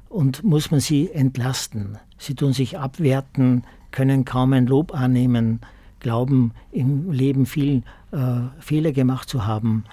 [0.09, 1.97] und muss man sie entlasten.
[2.19, 5.61] Sie tun sich abwerten, können kaum ein Lob annehmen,
[5.99, 7.81] glauben im Leben viel
[8.11, 9.83] äh, Fehler gemacht zu haben.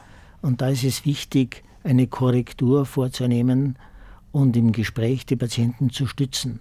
[0.43, 3.77] Und da ist es wichtig, eine Korrektur vorzunehmen
[4.31, 6.61] und im Gespräch die Patienten zu stützen.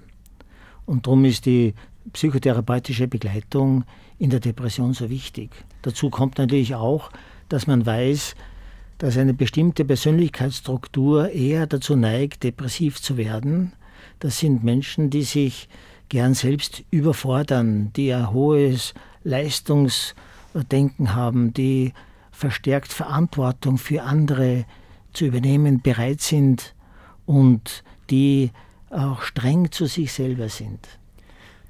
[0.86, 1.74] Und darum ist die
[2.12, 3.86] psychotherapeutische Begleitung
[4.20, 5.52] in der Depression so wichtig.
[5.82, 7.12] Dazu kommt natürlich auch,
[7.50, 8.36] dass man weiß,
[8.98, 13.74] dass eine bestimmte Persönlichkeitsstruktur eher dazu neigt, depressiv zu werden.
[14.20, 15.68] Das sind Menschen, die sich
[16.10, 21.94] gern selbst überfordern, die ein hohes Leistungsdenken haben, die
[22.32, 24.66] verstärkt Verantwortung für andere
[25.14, 26.76] zu übernehmen bereit sind
[27.26, 28.52] und die
[28.90, 30.88] auch streng zu sich selber sind.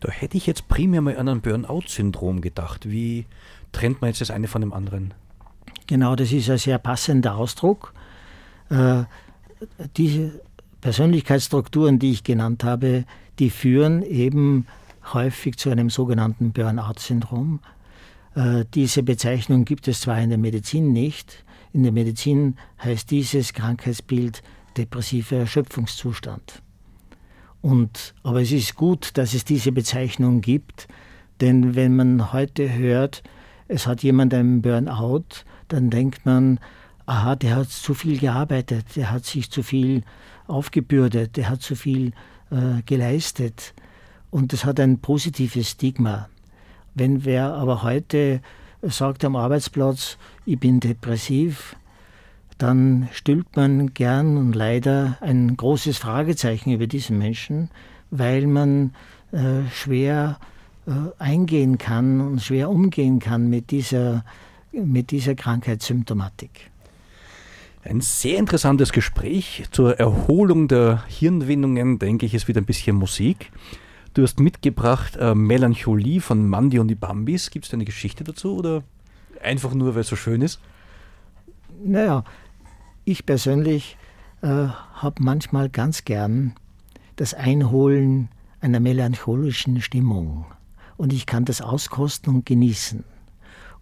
[0.04, 2.92] Da hätte ich jetzt primär mal an ein Burnout-Syndrom gedacht.
[2.92, 3.26] Wie
[3.72, 5.14] trennt man jetzt das eine von dem anderen?
[5.88, 7.94] Genau, das ist ein sehr passender Ausdruck.
[8.70, 9.04] Äh,
[9.96, 10.42] diese
[10.82, 13.06] Persönlichkeitsstrukturen, die ich genannt habe,
[13.40, 14.68] die führen eben
[15.14, 17.62] häufig zu einem sogenannten Burnout-Syndrom.
[18.36, 21.46] Äh, diese Bezeichnung gibt es zwar in der Medizin nicht.
[21.72, 24.44] In der Medizin heißt dieses Krankheitsbild
[24.76, 26.63] depressiver Erschöpfungszustand.
[27.64, 30.90] Und, aber es ist gut, dass es diese Bezeichnung gibt,
[31.40, 33.24] denn wenn man heute hört,
[33.70, 36.60] es hat jemand einen Burnout, dann denkt man,
[37.06, 40.04] aha, der hat zu viel gearbeitet, der hat sich zu viel
[40.46, 42.12] aufgebürdet, der hat zu viel
[42.52, 43.74] äh, geleistet.
[44.30, 46.28] Und das hat ein positives Stigma.
[46.96, 48.42] Wenn wer aber heute
[48.82, 51.78] sagt am Arbeitsplatz, ich bin depressiv,
[52.58, 57.70] dann stülpt man gern und leider ein großes Fragezeichen über diesen Menschen,
[58.12, 58.94] weil man
[59.32, 60.40] äh, schwer
[60.86, 64.26] äh, eingehen kann und schwer umgehen kann mit dieser,
[64.72, 66.70] mit dieser Krankheitssymptomatik.
[67.84, 73.52] Ein sehr interessantes Gespräch zur Erholung der Hirnwindungen, denke ich, ist wieder ein bisschen Musik.
[74.14, 77.50] Du hast mitgebracht äh, Melancholie von Mandy und die Bambis.
[77.50, 78.84] Gibt es da eine Geschichte dazu oder
[79.42, 80.62] einfach nur, weil es so schön ist?
[81.84, 82.24] Naja,
[83.06, 83.98] ich persönlich
[84.42, 86.54] äh, habe manchmal ganz gern
[87.16, 88.30] das Einholen
[88.62, 90.46] einer melancholischen Stimmung.
[90.98, 93.04] Und ich kann das auskosten und genießen.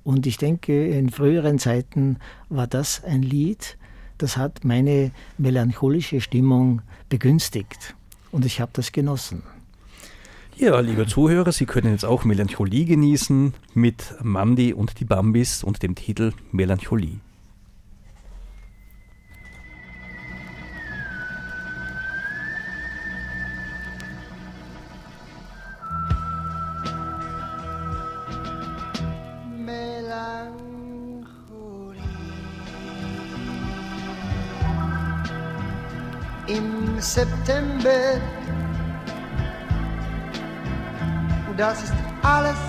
[0.04, 2.18] Und ich denke, in früheren Zeiten
[2.50, 3.78] war das ein Lied,
[4.18, 7.96] das hat meine melancholische Stimmung begünstigt.
[8.32, 9.44] Und ich habe das genossen.
[10.58, 15.82] Ja, liebe Zuhörer, Sie können jetzt auch Melancholie genießen mit Mandy und die Bambis und
[15.82, 17.20] dem Titel Melancholie.
[36.54, 38.20] Im September,
[41.56, 42.62] das ist alles,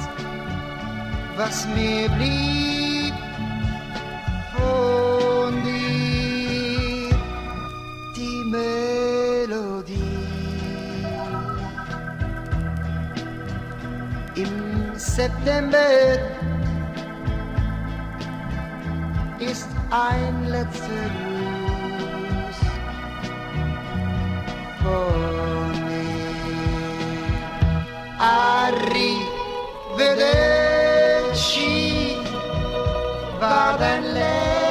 [1.37, 3.15] was mir blieb
[4.55, 7.11] von dir,
[8.17, 9.97] die Melodie.
[14.37, 15.79] Im September
[19.41, 21.42] ist ein letzter Gruß
[24.83, 26.53] von mir.
[28.19, 28.93] Arrivederci
[33.41, 34.62] war dein letztes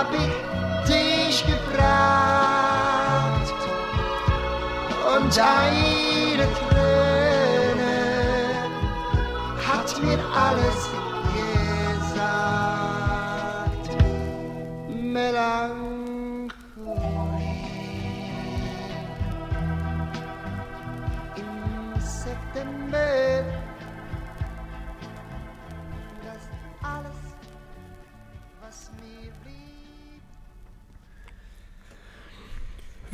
[0.08, 1.78] Hab ich dich gefragt.
[5.16, 7.96] Und eine Träne
[9.68, 10.97] hat mir alles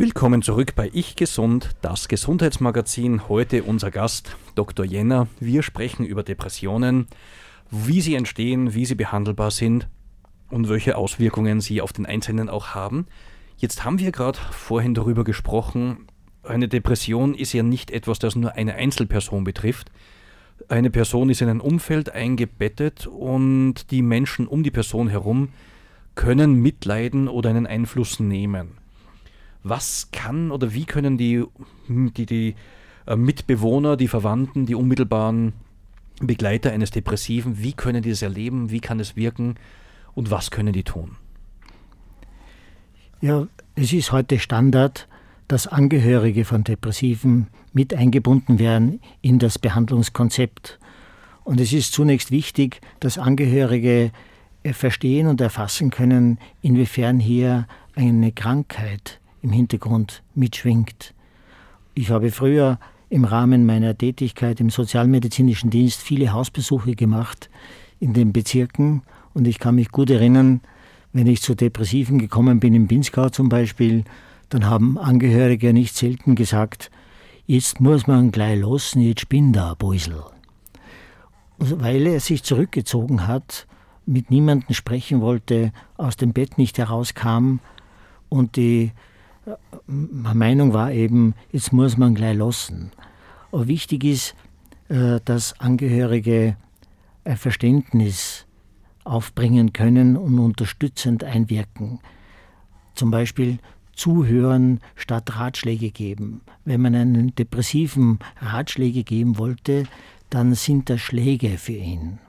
[0.06, 3.30] Willkommen zurück bei Ich Gesund, das Gesundheitsmagazin.
[3.30, 4.86] Heute unser Gast Dr.
[4.86, 5.30] Jenner.
[5.40, 7.08] Wir sprechen über Depressionen,
[7.72, 9.88] wie sie entstehen, wie sie behandelbar sind
[10.50, 13.08] und welche Auswirkungen sie auf den Einzelnen auch haben.
[13.56, 16.10] Jetzt haben wir gerade vorhin darüber gesprochen,
[16.44, 19.90] eine Depression ist ja nicht etwas, das nur eine Einzelperson betrifft.
[20.68, 25.54] Eine Person ist in ein Umfeld eingebettet und die Menschen um die Person herum
[26.16, 28.83] können mitleiden oder einen Einfluss nehmen.
[29.64, 31.44] Was kann oder wie können die,
[31.88, 32.56] die, die
[33.06, 35.54] äh, Mitbewohner, die Verwandten, die unmittelbaren
[36.20, 39.56] Begleiter eines Depressiven, wie können die das erleben, wie kann es wirken
[40.14, 41.16] und was können die tun?
[43.22, 45.08] Ja, es ist heute Standard,
[45.48, 50.80] dass Angehörige von Depressiven mit eingebunden werden in das Behandlungskonzept.
[51.44, 54.12] Und es ist zunächst wichtig, dass Angehörige
[54.64, 61.14] äh, verstehen und erfassen können, inwiefern hier eine Krankheit im Hintergrund mitschwingt.
[61.94, 62.80] Ich habe früher
[63.10, 67.52] im Rahmen meiner Tätigkeit im sozialmedizinischen Dienst viele Hausbesuche gemacht
[68.00, 69.04] in den Bezirken
[69.36, 70.62] und ich kann mich gut erinnern,
[71.12, 74.04] wenn ich zu Depressiven gekommen bin, im Pinzgau zum Beispiel,
[74.50, 76.90] dann haben Angehörige nicht selten gesagt,
[77.46, 80.24] jetzt muss man gleich losen, jetzt bin da, Beusel.
[81.60, 83.68] Also, weil er sich zurückgezogen hat,
[84.06, 87.60] mit niemandem sprechen wollte, aus dem Bett nicht herauskam
[88.30, 88.92] und die
[89.46, 89.56] äh,
[89.88, 92.92] Meinung war eben, jetzt muss man gleich lassen.
[93.52, 94.36] Aber wichtig ist,
[94.90, 96.58] äh, dass Angehörige
[97.24, 98.46] ein Verständnis
[99.04, 102.00] aufbringen können und unterstützend einwirken.
[102.96, 103.60] Zum Beispiel
[103.96, 106.42] zuhören statt Ratschläge geben.
[106.66, 109.86] Wenn man einen Depressiven Ratschläge geben wollte,
[110.30, 112.20] dann sind das Schläge für ihn.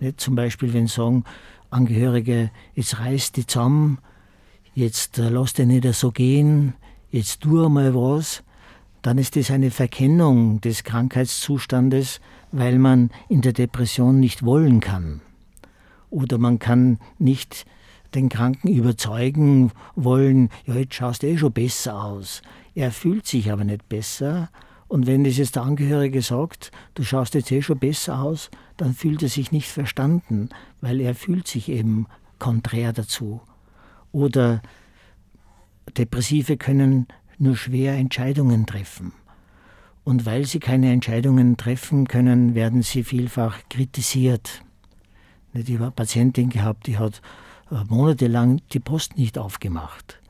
[0.00, 0.20] Nicht?
[0.20, 1.24] Zum Beispiel, wenn sagen
[1.70, 3.98] Angehörige, jetzt reiß die zusammen,
[4.74, 6.74] jetzt äh, lass dich nicht so gehen,
[7.10, 8.42] jetzt tu einmal was,
[9.02, 12.20] dann ist das eine Verkennung des Krankheitszustandes,
[12.52, 15.20] weil man in der Depression nicht wollen kann.
[16.10, 17.66] Oder man kann nicht
[18.14, 22.42] den Kranken überzeugen wollen, ja, jetzt schaust du eh schon besser aus.
[22.74, 24.50] Er fühlt sich aber nicht besser.
[24.86, 28.92] Und wenn das jetzt der Angehörige sagt, du schaust jetzt eh schon besser aus, dann
[28.92, 30.50] fühlt er sich nicht verstanden,
[30.82, 32.06] weil er fühlt sich eben
[32.38, 33.40] konträr dazu.
[34.12, 34.62] Oder
[35.96, 37.06] Depressive können
[37.38, 39.12] nur schwer Entscheidungen treffen.
[40.04, 44.62] Und weil sie keine Entscheidungen treffen können, werden sie vielfach kritisiert.
[45.54, 47.20] Ich habe eine Patientin gehabt, die hat
[47.70, 50.20] äh, monatelang die Post nicht aufgemacht.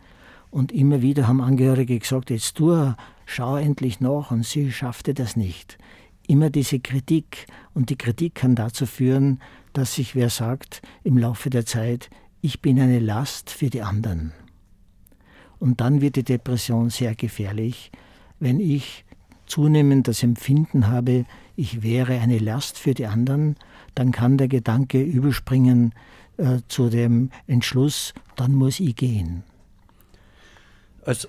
[0.50, 2.92] Und immer wieder haben Angehörige gesagt, jetzt tu,
[3.24, 5.78] schau endlich nach und sie schaffte das nicht.
[6.26, 9.40] Immer diese Kritik und die Kritik kann dazu führen,
[9.72, 12.10] dass sich wer sagt im Laufe der Zeit,
[12.42, 14.32] ich bin eine Last für die anderen.
[15.60, 17.92] Und dann wird die Depression sehr gefährlich,
[18.40, 19.04] wenn ich
[19.46, 21.24] zunehmend das Empfinden habe,
[21.54, 23.56] ich wäre eine Last für die anderen,
[23.94, 25.94] dann kann der Gedanke überspringen
[26.36, 29.44] äh, zu dem Entschluss, dann muss ich gehen.
[31.04, 31.28] Als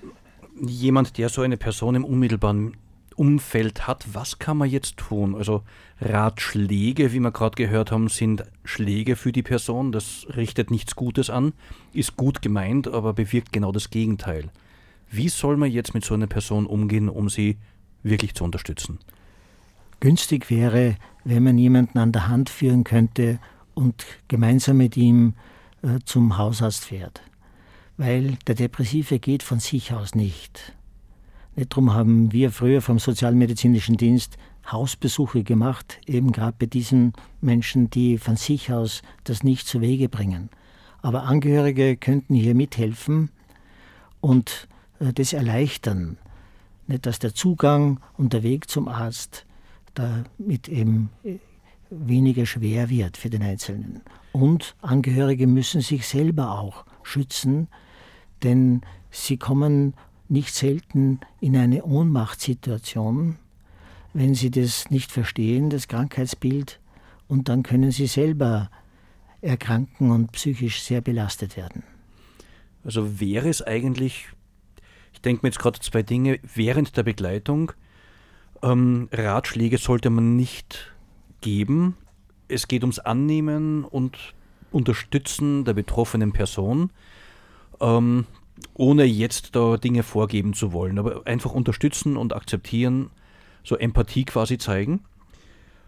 [0.60, 2.76] jemand, der so eine Person im unmittelbaren
[3.16, 5.34] Umfeld hat, was kann man jetzt tun?
[5.34, 5.62] Also
[6.00, 9.92] Ratschläge, wie wir gerade gehört haben, sind Schläge für die Person.
[9.92, 11.52] Das richtet nichts Gutes an,
[11.92, 14.50] ist gut gemeint, aber bewirkt genau das Gegenteil.
[15.10, 17.58] Wie soll man jetzt mit so einer Person umgehen, um sie
[18.02, 18.98] wirklich zu unterstützen?
[20.00, 23.38] Günstig wäre, wenn man jemanden an der Hand führen könnte
[23.74, 25.34] und gemeinsam mit ihm
[25.82, 27.22] äh, zum Hausarzt fährt.
[27.96, 30.74] Weil der Depressive geht von sich aus nicht.
[31.56, 34.36] Darum haben wir früher vom Sozialmedizinischen Dienst
[34.70, 40.08] Hausbesuche gemacht, eben gerade bei diesen Menschen, die von sich aus das nicht zu Wege
[40.08, 40.48] bringen.
[41.00, 43.30] Aber Angehörige könnten hier mithelfen
[44.20, 46.18] und äh, das erleichtern.
[46.86, 49.46] Dass der Zugang und der Weg zum Arzt
[49.94, 51.36] damit eben äh,
[51.90, 54.00] weniger schwer wird für den Einzelnen.
[54.32, 57.68] Und Angehörige müssen sich selber auch schützen,
[58.42, 58.80] denn
[59.10, 59.94] sie kommen
[60.34, 63.36] nicht selten in eine Ohnmachtssituation,
[64.12, 66.80] wenn sie das nicht verstehen, das Krankheitsbild,
[67.26, 68.70] und dann können sie selber
[69.40, 71.82] erkranken und psychisch sehr belastet werden.
[72.84, 74.28] Also wäre es eigentlich,
[75.14, 77.72] ich denke mir jetzt gerade zwei Dinge, während der Begleitung,
[78.62, 80.92] ähm, Ratschläge sollte man nicht
[81.40, 81.96] geben.
[82.48, 84.34] Es geht ums Annehmen und
[84.70, 86.90] Unterstützen der betroffenen Person.
[87.80, 88.26] Ähm,
[88.74, 93.10] ohne jetzt da Dinge vorgeben zu wollen, aber einfach unterstützen und akzeptieren,
[93.62, 95.00] so Empathie quasi zeigen,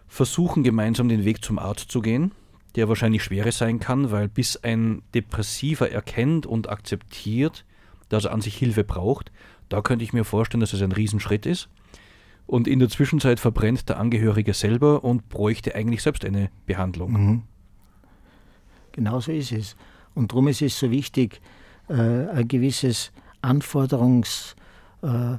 [0.07, 2.31] versuchen gemeinsam den Weg zum Arzt zu gehen,
[2.75, 7.65] der wahrscheinlich schwerer sein kann, weil bis ein Depressiver erkennt und akzeptiert,
[8.09, 9.31] dass er an sich Hilfe braucht,
[9.69, 11.69] da könnte ich mir vorstellen, dass es ein Riesenschritt ist.
[12.45, 17.11] Und in der Zwischenzeit verbrennt der Angehörige selber und bräuchte eigentlich selbst eine Behandlung.
[17.11, 17.43] Mhm.
[18.93, 19.75] Genau so ist es.
[20.15, 21.41] Und darum ist es so wichtig,
[21.89, 21.93] äh,
[22.29, 23.11] ein gewisses
[23.41, 24.55] Anforderungs,
[25.01, 25.37] äh,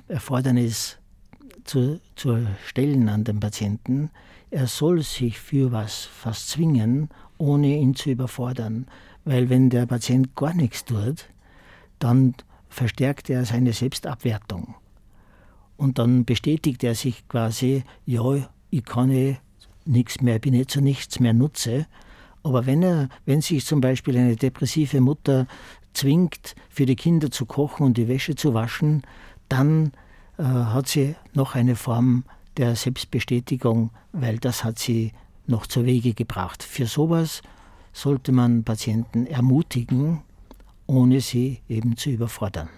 [1.64, 4.10] zu, zu stellen an den Patienten.
[4.50, 8.86] Er soll sich für was fast zwingen, ohne ihn zu überfordern.
[9.24, 11.26] Weil wenn der Patient gar nichts tut,
[11.98, 12.34] dann
[12.68, 14.74] verstärkt er seine Selbstabwertung.
[15.76, 19.36] Und dann bestätigt er sich quasi, ja, ich kann eh
[19.84, 21.86] nichts mehr, bin eh zu nichts mehr nutze.
[22.42, 25.46] Aber wenn er, wenn sich zum Beispiel eine depressive Mutter
[25.98, 29.02] zwingt, für die Kinder zu kochen und die Wäsche zu waschen,
[29.48, 29.92] dann
[30.38, 32.24] äh, hat sie noch eine Form
[32.56, 35.12] der Selbstbestätigung, weil das hat sie
[35.46, 36.62] noch zur Wege gebracht.
[36.62, 37.42] Für sowas
[37.92, 40.22] sollte man Patienten ermutigen,
[40.86, 42.68] ohne sie eben zu überfordern.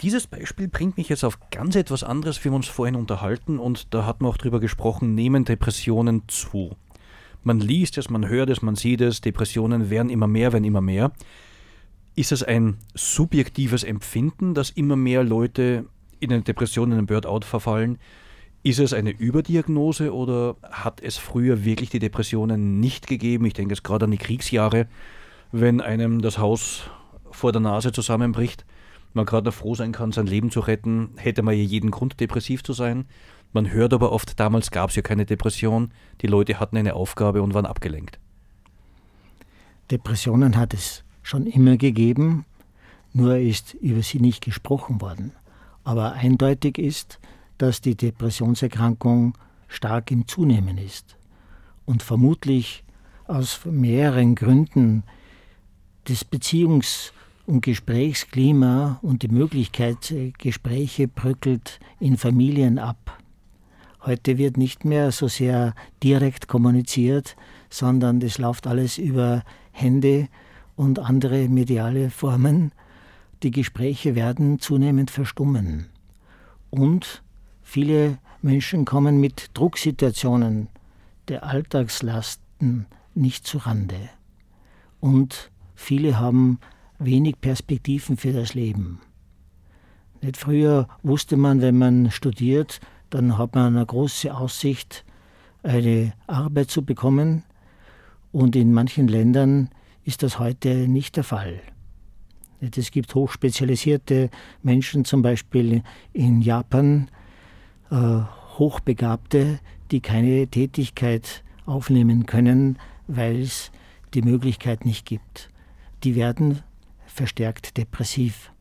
[0.00, 2.42] Dieses Beispiel bringt mich jetzt auf ganz etwas anderes.
[2.42, 6.76] Wir haben uns vorhin unterhalten und da hat man auch drüber gesprochen, nehmen Depressionen zu.
[7.44, 10.80] Man liest es, man hört es, man sieht es, Depressionen werden immer mehr, werden immer
[10.80, 11.12] mehr.
[12.14, 15.86] Ist es ein subjektives Empfinden, dass immer mehr Leute
[16.20, 17.98] in eine Depression, in einen Burnout verfallen?
[18.62, 23.44] Ist es eine Überdiagnose oder hat es früher wirklich die Depressionen nicht gegeben?
[23.46, 24.86] Ich denke jetzt gerade an die Kriegsjahre,
[25.50, 26.90] wenn einem das Haus
[27.32, 28.64] vor der Nase zusammenbricht,
[29.14, 32.20] man gerade noch froh sein kann, sein Leben zu retten, hätte man ja jeden Grund,
[32.20, 33.06] depressiv zu sein.
[33.52, 35.92] Man hört aber oft, damals gab es ja keine Depression,
[36.22, 38.18] die Leute hatten eine Aufgabe und waren abgelenkt.
[39.90, 42.46] Depressionen hat es schon immer gegeben,
[43.12, 45.32] nur ist über sie nicht gesprochen worden.
[45.84, 47.18] Aber eindeutig ist,
[47.58, 49.36] dass die Depressionserkrankung
[49.68, 51.16] stark im Zunehmen ist
[51.84, 52.84] und vermutlich
[53.26, 55.02] aus mehreren Gründen
[56.04, 57.12] das Beziehungs-
[57.46, 63.21] und Gesprächsklima und die Möglichkeit, Gespräche bröckelt in Familien ab.
[64.04, 67.36] Heute wird nicht mehr so sehr direkt kommuniziert,
[67.70, 70.28] sondern das läuft alles über Hände
[70.74, 72.72] und andere mediale Formen.
[73.44, 75.86] Die Gespräche werden zunehmend verstummen.
[76.70, 77.22] Und
[77.62, 80.68] viele Menschen kommen mit Drucksituationen
[81.28, 84.10] der Alltagslasten nicht zu Rande.
[84.98, 86.58] Und viele haben
[86.98, 89.00] wenig Perspektiven für das Leben.
[90.20, 92.80] Nicht früher wusste man, wenn man studiert,
[93.12, 95.04] dann hat man eine große Aussicht,
[95.62, 97.44] eine Arbeit zu bekommen.
[98.32, 99.68] Und in manchen Ländern
[100.04, 101.60] ist das heute nicht der Fall.
[102.60, 104.30] Es gibt hochspezialisierte
[104.62, 105.82] Menschen, zum Beispiel
[106.12, 107.08] in Japan,
[107.90, 108.20] äh,
[108.58, 109.58] Hochbegabte,
[109.90, 113.72] die keine Tätigkeit aufnehmen können, weil es
[114.14, 115.50] die Möglichkeit nicht gibt.
[116.02, 116.60] Die werden
[117.06, 118.52] verstärkt depressiv.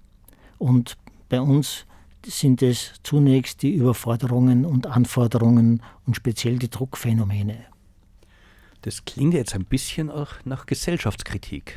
[0.57, 0.97] Und
[1.29, 1.85] bei uns
[2.25, 7.65] sind es zunächst die Überforderungen und Anforderungen und speziell die Druckphänomene.
[8.81, 11.75] Das klingt jetzt ein bisschen auch nach Gesellschaftskritik.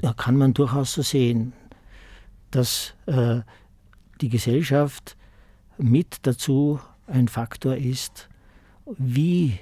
[0.00, 1.52] Da kann man durchaus so sehen,
[2.50, 3.40] dass äh,
[4.20, 5.16] die Gesellschaft
[5.78, 8.28] mit dazu ein Faktor ist,
[8.98, 9.58] wie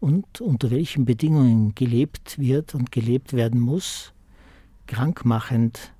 [0.00, 4.12] und unter welchen Bedingungen gelebt wird und gelebt werden muss,
[4.86, 5.92] krankmachend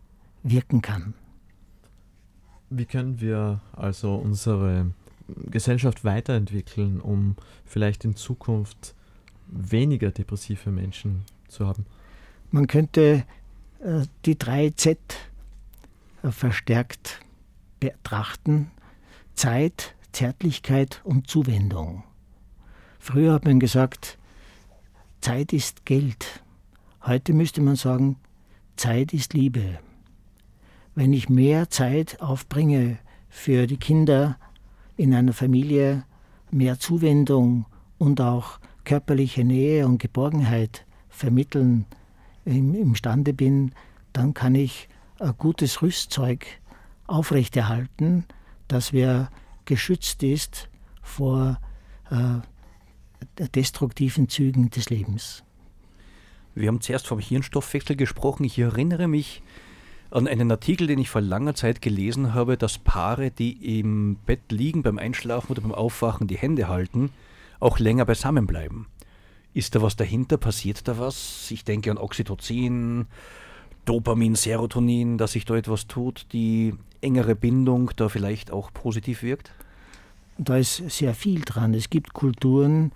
[0.43, 1.15] wirken kann.
[2.71, 4.91] Wie können wir also unsere
[5.51, 8.95] Gesellschaft weiterentwickeln, um vielleicht in Zukunft
[9.47, 11.87] weniger depressive Menschen zu haben?
[12.51, 13.25] Man könnte
[13.81, 14.97] äh, die 3Z
[16.23, 17.21] äh, verstärkt
[17.81, 18.71] betrachten.
[19.35, 22.03] Zeit, Zärtlichkeit und Zuwendung.
[22.99, 24.19] Früher hat man gesagt,
[25.21, 26.43] Zeit ist Geld.
[27.03, 28.17] Heute müsste man sagen,
[28.77, 29.79] Zeit ist Liebe.
[30.99, 34.37] Wenn ich mehr Zeit aufbringe für die Kinder
[34.97, 36.05] in einer Familie,
[36.51, 37.67] mehr Zuwendung
[37.99, 41.87] und auch körperliche Nähe und Geborgenheit vermitteln
[42.45, 43.71] im, imstande bin,
[44.13, 44.89] dann kann ich
[45.21, 46.47] ein gutes Rüstzeug
[47.07, 48.25] aufrechterhalten,
[48.67, 49.31] dass wir
[49.67, 50.69] geschützt ist
[51.01, 51.61] vor
[52.11, 55.45] äh, destruktiven Zügen des Lebens.
[56.57, 58.43] Wir haben zuerst vom Hirnstoffwechsel gesprochen.
[58.43, 59.45] Ich erinnere mich
[60.11, 64.51] an einen Artikel, den ich vor langer Zeit gelesen habe, dass Paare, die im Bett
[64.51, 67.11] liegen beim Einschlafen oder beim Aufwachen, die Hände halten,
[67.61, 68.87] auch länger beisammen bleiben.
[69.55, 70.37] Ist da was dahinter?
[70.37, 71.51] Passiert da was?
[71.51, 73.07] Ich denke an Oxytocin,
[73.85, 79.53] Dopamin, Serotonin, dass sich da etwas tut, die engere Bindung da vielleicht auch positiv wirkt?
[80.37, 81.75] Da ist sehr viel dran.
[81.75, 82.93] Es gibt Kulturen,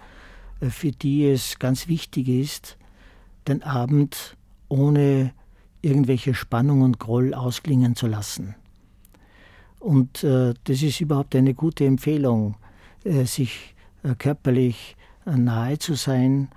[0.61, 2.77] äh, für die es ganz wichtig ist,
[3.49, 4.37] den Abend
[4.69, 5.33] ohne
[5.83, 8.55] irgendwelche Spannung und Groll ausklingen zu lassen.
[9.79, 12.57] Und äh, das ist überhaupt eine gute Empfehlung,
[13.05, 13.75] äh, sich
[14.05, 16.49] äh, körperlich äh, nahe zu sein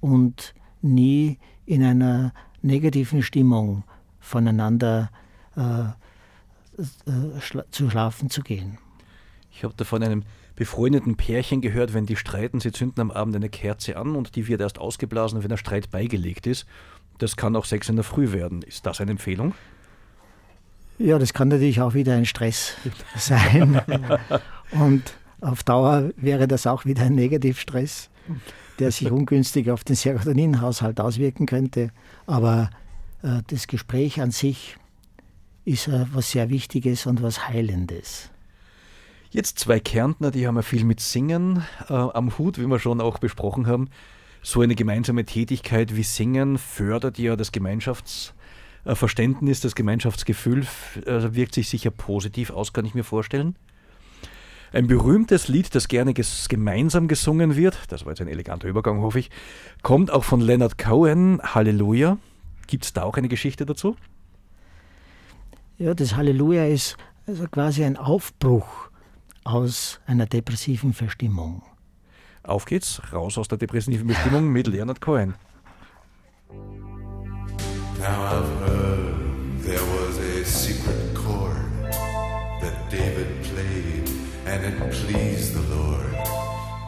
[0.00, 3.84] und nie in einer negativen Stimmung
[4.20, 5.10] voneinander
[5.56, 5.84] äh,
[6.80, 8.78] äh, schla zu schlafen zu gehen.
[9.50, 10.24] Ich habe da von einem
[10.56, 14.46] befreundeten Pärchen gehört, wenn die streiten, sie zünden am Abend eine Kerze an und die
[14.46, 16.66] wird erst ausgeblasen, wenn der Streit beigelegt ist.
[17.18, 18.62] Das kann auch sechs in der Früh werden.
[18.62, 19.54] Ist das eine Empfehlung?
[20.98, 22.76] Ja, das kann natürlich auch wieder ein Stress
[23.16, 23.80] sein.
[24.72, 28.10] Und auf Dauer wäre das auch wieder ein Negativstress,
[28.78, 31.90] der sich ungünstig auf den Serotoninhaushalt auswirken könnte.
[32.26, 32.70] Aber
[33.22, 34.76] äh, das Gespräch an sich
[35.64, 38.30] ist äh, was sehr Wichtiges und was Heilendes.
[39.30, 43.00] Jetzt zwei Kärntner, die haben ja viel mit Singen äh, am Hut, wie wir schon
[43.00, 43.88] auch besprochen haben.
[44.46, 50.66] So eine gemeinsame Tätigkeit wie Singen fördert ja das Gemeinschaftsverständnis, das Gemeinschaftsgefühl,
[51.06, 53.56] äh, wirkt sich sicher positiv aus, kann ich mir vorstellen.
[54.70, 59.00] Ein berühmtes Lied, das gerne ges gemeinsam gesungen wird, das war jetzt ein eleganter Übergang,
[59.00, 59.30] hoffe ich,
[59.82, 62.18] kommt auch von Leonard Cohen, Halleluja.
[62.66, 63.96] Gibt es da auch eine Geschichte dazu?
[65.78, 68.90] Ja, das Halleluja ist also quasi ein Aufbruch
[69.42, 71.62] aus einer depressiven Verstimmung.
[72.46, 75.34] Auf geht's, raus aus der depressiven Bestimmung mit Leonard Cohen.
[77.98, 79.14] Now I've heard
[79.62, 81.56] there was a secret chord
[82.60, 84.10] that David played
[84.46, 86.12] and it pleased the Lord.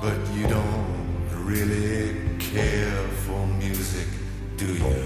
[0.03, 4.09] But you don't really care for music,
[4.59, 5.06] do you?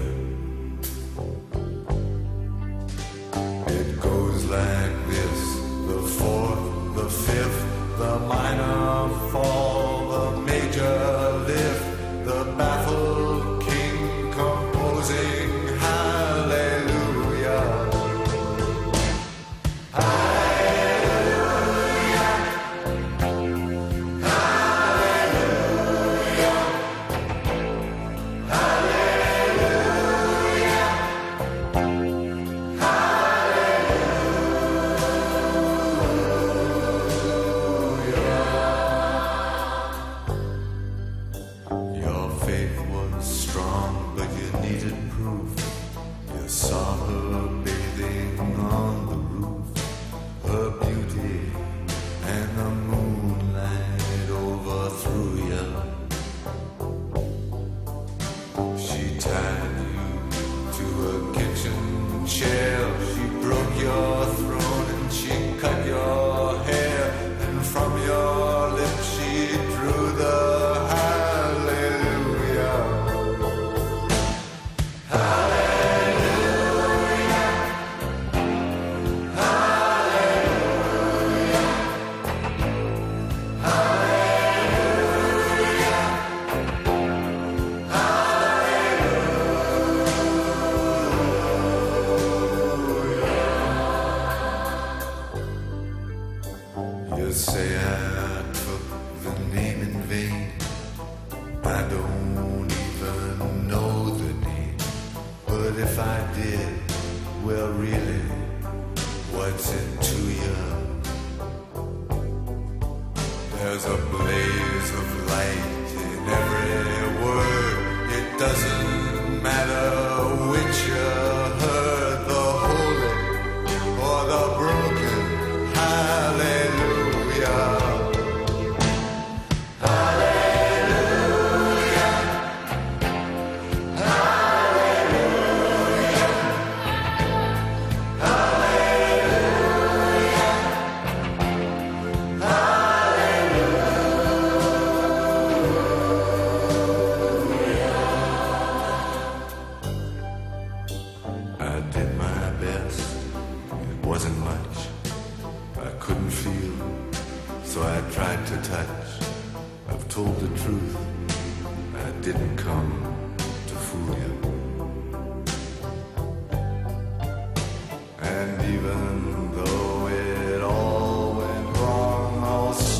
[62.41, 62.70] Yeah.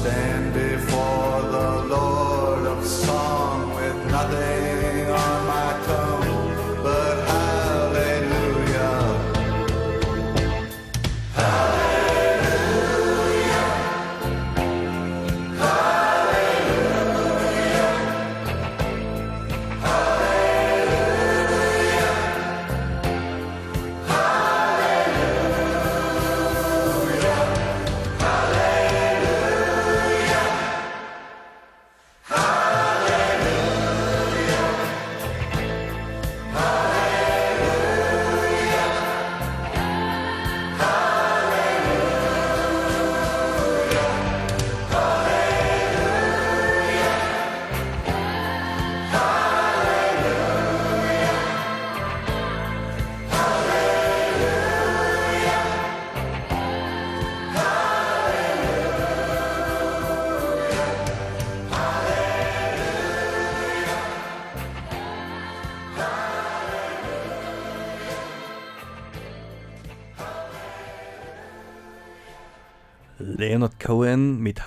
[0.02, 1.21] Stand before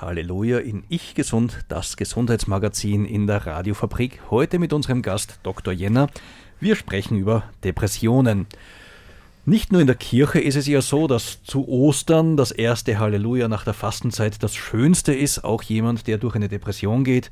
[0.00, 4.20] Halleluja in Ich Gesund, das Gesundheitsmagazin in der Radiofabrik.
[4.30, 5.72] Heute mit unserem Gast Dr.
[5.72, 6.08] Jenner.
[6.60, 8.46] Wir sprechen über Depressionen.
[9.46, 13.48] Nicht nur in der Kirche ist es ja so, dass zu Ostern das erste Halleluja
[13.48, 15.44] nach der Fastenzeit das Schönste ist.
[15.44, 17.30] Auch jemand, der durch eine Depression geht,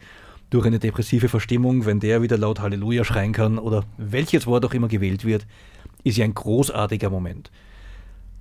[0.51, 4.75] durch eine depressive Verstimmung, wenn der wieder laut Halleluja schreien kann oder welches Wort auch
[4.75, 5.47] immer gewählt wird,
[6.05, 7.51] ist ja ein großartiger Moment.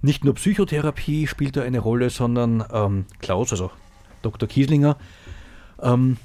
[0.02, 3.72] Nicht nur Psychotherapie spielt da eine Rolle, sondern ähm, Klaus, also
[4.22, 4.48] Dr.
[4.48, 4.98] Kieslinger,
[5.82, 6.18] ähm,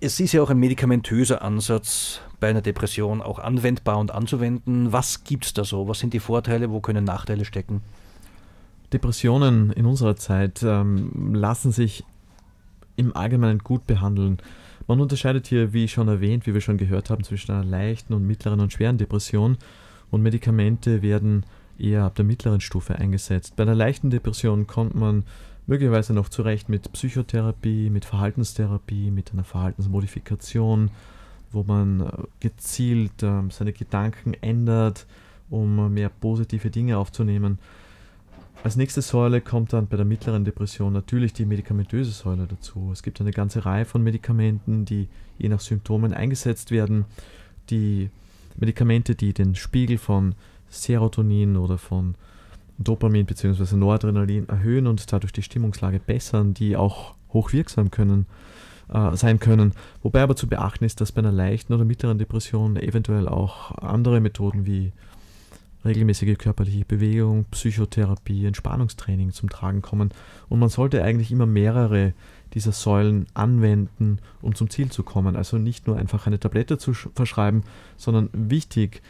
[0.00, 4.92] es ist ja auch ein medikamentöser Ansatz bei einer Depression auch anwendbar und anzuwenden.
[4.92, 5.86] Was gibt es da so?
[5.86, 6.70] Was sind die Vorteile?
[6.70, 7.82] Wo können Nachteile stecken?
[8.92, 12.04] Depressionen in unserer Zeit ähm, lassen sich
[12.96, 14.38] im Allgemeinen gut behandeln.
[14.86, 18.26] Man unterscheidet hier, wie schon erwähnt, wie wir schon gehört haben, zwischen einer leichten und
[18.26, 19.56] mittleren und schweren Depression
[20.10, 21.46] und Medikamente werden
[21.78, 23.56] eher ab der mittleren Stufe eingesetzt.
[23.56, 25.24] Bei einer leichten Depression kommt man
[25.72, 30.90] möglicherweise noch zurecht mit Psychotherapie, mit Verhaltenstherapie, mit einer Verhaltensmodifikation,
[31.50, 32.10] wo man äh,
[32.40, 35.06] gezielt äh, seine Gedanken ändert,
[35.48, 37.58] um mehr positive Dinge aufzunehmen.
[38.62, 42.90] Als nächste Säule kommt dann bei der mittleren Depression natürlich die medikamentöse Säule dazu.
[42.92, 45.08] Es gibt eine ganze Reihe von Medikamenten, die
[45.38, 47.06] je nach Symptomen eingesetzt werden.
[47.70, 48.10] Die
[48.56, 50.34] Medikamente, die den Spiegel von
[50.68, 52.14] Serotonin oder von
[52.84, 53.76] Dopamin bzw.
[53.76, 58.26] Noradrenalin erhöhen und dadurch die Stimmungslage bessern, die auch hochwirksam können,
[58.92, 59.72] äh, sein können.
[60.02, 64.20] Wobei aber zu beachten ist, dass bei einer leichten oder mittleren Depression eventuell auch andere
[64.20, 64.92] Methoden wie
[65.84, 70.10] regelmäßige körperliche Bewegung, Psychotherapie, Entspannungstraining zum Tragen kommen.
[70.48, 72.12] Und man sollte eigentlich immer mehrere
[72.54, 75.36] dieser Säulen anwenden, um zum Ziel zu kommen.
[75.36, 77.62] Also nicht nur einfach eine Tablette zu verschreiben,
[77.96, 79.02] sondern wichtig,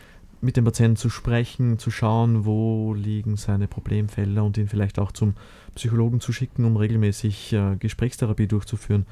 [0.43, 5.13] mit dem Patienten zu sprechen, zu schauen, wo liegen seine Problemfelder und ihn vielleicht auch
[5.13, 5.35] zum
[5.77, 9.07] Psychologen zu schicken, um regelmäßig äh, Gesprächstherapie durchzuführen.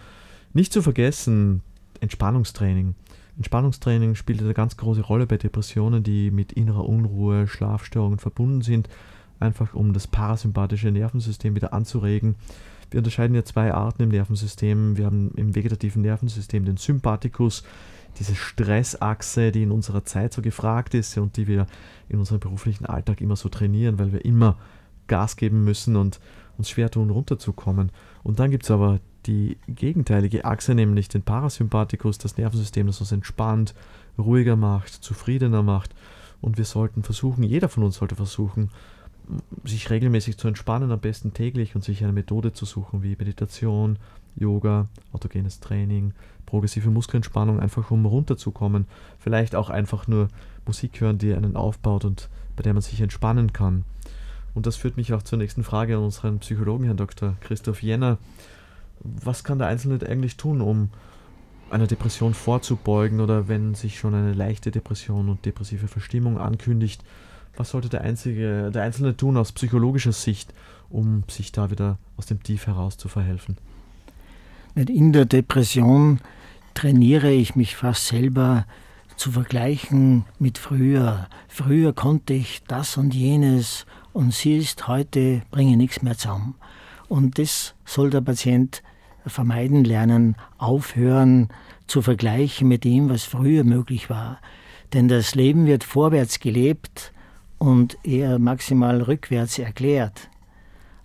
[0.52, 1.62] Nicht zu vergessen,
[2.00, 2.94] Entspannungstraining.
[3.36, 8.88] Entspannungstraining spielt eine ganz große Rolle bei Depressionen, die mit innerer Unruhe, Schlafstörungen verbunden sind,
[9.38, 12.34] einfach um das parasympathische Nervensystem wieder anzuregen.
[12.90, 14.96] Wir unterscheiden ja zwei Arten im Nervensystem.
[14.96, 17.62] Wir haben im vegetativen Nervensystem den Sympathikus,
[18.18, 21.66] diese Stressachse, die in unserer Zeit so gefragt ist und die wir
[22.08, 24.56] in unserem beruflichen Alltag immer so trainieren, weil wir immer
[25.06, 26.20] Gas geben müssen und
[26.56, 27.90] uns schwer tun, runterzukommen.
[28.22, 33.12] Und dann gibt es aber die gegenteilige Achse, nämlich den Parasympathikus, das Nervensystem, das uns
[33.12, 33.74] entspannt,
[34.18, 35.94] ruhiger macht, zufriedener macht.
[36.40, 38.70] Und wir sollten versuchen, jeder von uns sollte versuchen,
[39.64, 43.98] sich regelmäßig zu entspannen, am besten täglich und sich eine Methode zu suchen wie Meditation,
[44.36, 46.12] Yoga, autogenes Training,
[46.46, 48.86] progressive Muskelentspannung, einfach um runterzukommen.
[49.18, 50.28] Vielleicht auch einfach nur
[50.66, 53.84] Musik hören, die einen aufbaut und bei der man sich entspannen kann.
[54.54, 57.36] Und das führt mich auch zur nächsten Frage an unseren Psychologen, Herrn Dr.
[57.40, 58.18] Christoph Jenner.
[59.00, 60.90] Was kann der Einzelne eigentlich tun, um
[61.70, 67.02] einer Depression vorzubeugen oder wenn sich schon eine leichte Depression und depressive Verstimmung ankündigt,
[67.56, 70.52] was sollte der, Einzige, der Einzelne tun aus psychologischer Sicht,
[70.88, 73.56] um sich da wieder aus dem Tief heraus zu verhelfen?
[74.74, 76.20] In der Depression
[76.74, 78.66] trainiere ich mich fast selber
[79.16, 81.28] zu vergleichen mit früher.
[81.48, 86.54] Früher konnte ich das und jenes und siehst, heute bringe ich nichts mehr zusammen.
[87.08, 88.82] Und das soll der Patient
[89.26, 91.48] vermeiden lernen, aufhören
[91.88, 94.38] zu vergleichen mit dem, was früher möglich war.
[94.92, 97.12] Denn das Leben wird vorwärts gelebt
[97.58, 100.30] und eher maximal rückwärts erklärt.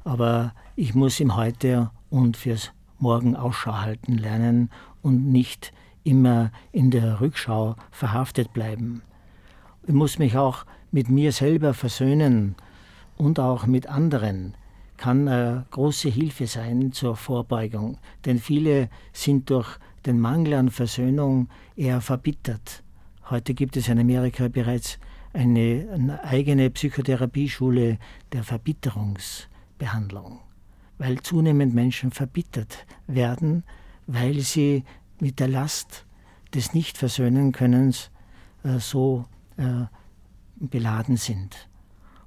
[0.03, 4.69] Aber ich muss im Heute und fürs Morgen Ausschau halten lernen
[5.01, 5.73] und nicht
[6.03, 9.01] immer in der Rückschau verhaftet bleiben.
[9.87, 12.55] Ich muss mich auch mit mir selber versöhnen
[13.17, 14.55] und auch mit anderen
[14.97, 21.49] kann eine große Hilfe sein zur Vorbeugung, denn viele sind durch den Mangel an Versöhnung
[21.75, 22.83] eher verbittert.
[23.29, 24.99] Heute gibt es in Amerika bereits
[25.33, 27.97] eine, eine eigene Psychotherapieschule
[28.31, 30.39] der Verbitterungsbehandlung,
[30.97, 33.63] weil zunehmend Menschen verbittert werden,
[34.07, 34.83] weil sie
[35.19, 36.05] mit der Last
[36.53, 38.11] des Nichtversöhnenkönnens
[38.63, 39.25] äh, so
[39.57, 39.85] äh,
[40.55, 41.69] beladen sind.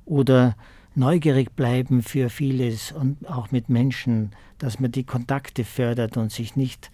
[0.04, 0.56] Oder
[0.94, 6.56] neugierig bleiben für vieles und auch mit Menschen, dass man die Kontakte fördert und sich
[6.56, 6.90] nicht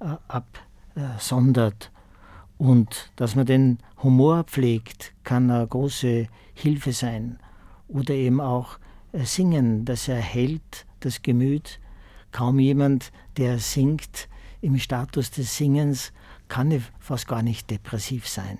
[0.00, 1.90] äh, absondert.
[2.56, 7.38] Und dass man den Humor pflegt, kann eine große Hilfe sein.
[7.88, 8.78] Oder eben auch
[9.12, 11.80] äh, Singen, das erhält das Gemüt.
[12.32, 14.28] Kaum jemand, der singt
[14.60, 16.12] im Status des Singens,
[16.48, 18.58] kann fast gar nicht depressiv sein.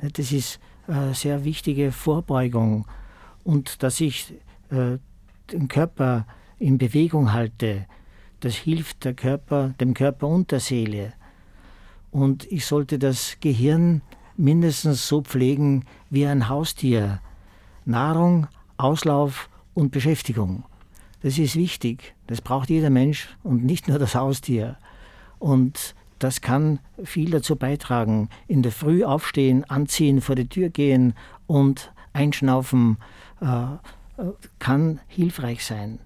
[0.00, 2.86] Das ist eine sehr wichtige Vorbeugung
[3.42, 4.34] und dass ich
[4.70, 4.98] äh,
[5.52, 6.26] den Körper
[6.58, 7.86] in Bewegung halte,
[8.40, 11.12] das hilft der Körper, dem Körper und der Seele.
[12.10, 14.02] Und ich sollte das Gehirn
[14.36, 17.20] mindestens so pflegen wie ein Haustier.
[17.84, 20.64] Nahrung, Auslauf und Beschäftigung.
[21.24, 22.14] Das ist wichtig.
[22.26, 24.76] Das braucht jeder Mensch und nicht nur das Haustier.
[25.38, 28.28] Und das kann viel dazu beitragen.
[28.46, 31.14] In der Früh aufstehen, anziehen, vor die Tür gehen
[31.46, 32.98] und einschnaufen
[33.40, 34.24] äh,
[34.58, 35.98] kann hilfreich sein.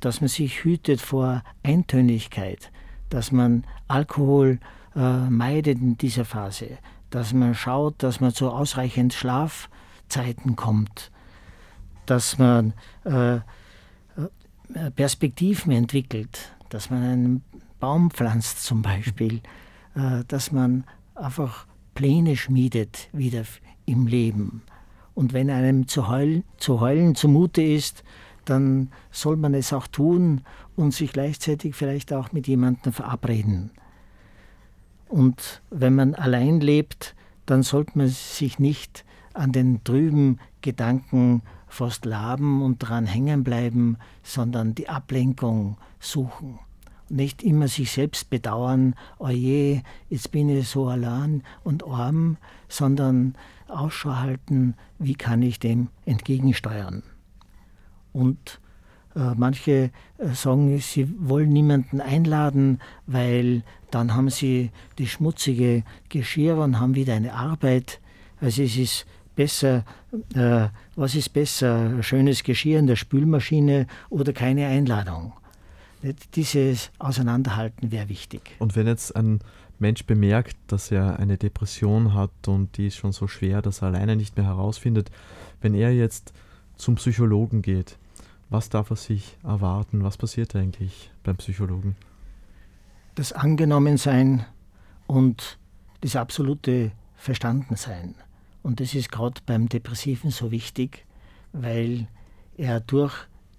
[0.00, 2.72] Dass man sich hütet vor Eintönigkeit,
[3.10, 4.58] dass man Alkohol
[4.96, 6.78] äh, meidet in dieser Phase,
[7.10, 11.12] dass man schaut, dass man zu ausreichend Schlafzeiten kommt,
[12.06, 12.72] dass man
[13.04, 13.40] äh, äh
[14.94, 17.44] Perspektiven entwickelt, dass man einen
[17.80, 19.40] Baum pflanzt zum Beispiel,
[19.94, 23.42] äh, dass man einfach Pläne schmiedet wieder
[23.86, 24.62] im Leben.
[25.14, 28.02] Und wenn einem zu heulen, zu heulen zumute ist,
[28.44, 30.42] dann soll man es auch tun
[30.74, 33.70] und sich gleichzeitig vielleicht auch mit jemandem verabreden.
[35.08, 37.14] Und wenn man allein lebt,
[37.46, 39.04] dann sollte man sich nicht
[39.34, 41.42] an den trüben Gedanken
[41.72, 46.58] fast laben und dran hängen bleiben, sondern die Ablenkung suchen
[47.08, 53.34] nicht immer sich selbst bedauern, oje, jetzt bin ich so allein und arm, sondern
[53.68, 57.02] Ausschau halten, wie kann ich dem entgegensteuern.
[58.12, 58.60] Und
[59.14, 66.56] äh, manche äh, sagen, sie wollen niemanden einladen, weil dann haben sie die schmutzige Geschirr
[66.56, 68.00] und haben wieder eine Arbeit.
[68.40, 69.84] Also es ist besser,
[70.34, 75.32] äh, was ist besser, schönes Geschirr in der Spülmaschine oder keine Einladung?
[76.34, 78.56] Dieses Auseinanderhalten wäre wichtig.
[78.58, 79.40] Und wenn jetzt ein
[79.78, 83.88] Mensch bemerkt, dass er eine Depression hat und die ist schon so schwer, dass er
[83.88, 85.10] alleine nicht mehr herausfindet,
[85.60, 86.32] wenn er jetzt
[86.76, 87.98] zum Psychologen geht,
[88.48, 90.04] was darf er sich erwarten?
[90.04, 91.96] Was passiert eigentlich beim Psychologen?
[93.14, 94.44] Das Angenommensein
[95.06, 95.58] und
[96.00, 98.14] das absolute Verstandensein.
[98.62, 101.04] Und das ist gerade beim Depressiven so wichtig,
[101.52, 102.06] weil
[102.56, 103.14] er durch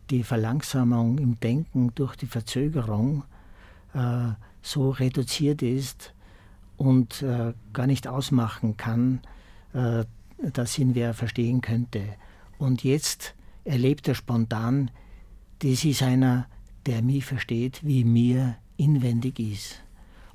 [0.09, 3.23] die Verlangsamung im Denken durch die Verzögerung
[3.93, 4.29] äh,
[4.61, 6.13] so reduziert ist
[6.77, 9.21] und äh, gar nicht ausmachen kann,
[9.73, 10.05] äh,
[10.37, 12.01] dass ihn wer verstehen könnte.
[12.57, 14.91] Und jetzt erlebt er spontan,
[15.59, 16.47] das ist einer,
[16.85, 19.83] der mich versteht, wie mir inwendig ist.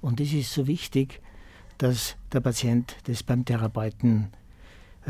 [0.00, 1.20] Und es ist so wichtig,
[1.76, 4.28] dass der Patient das beim Therapeuten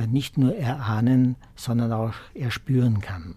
[0.06, 3.36] nicht nur erahnen, sondern auch erspüren kann.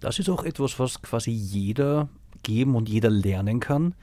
[0.00, 2.08] Das ist auch etwas, was quasi jeder
[2.42, 3.94] geben und jeder lernen kann.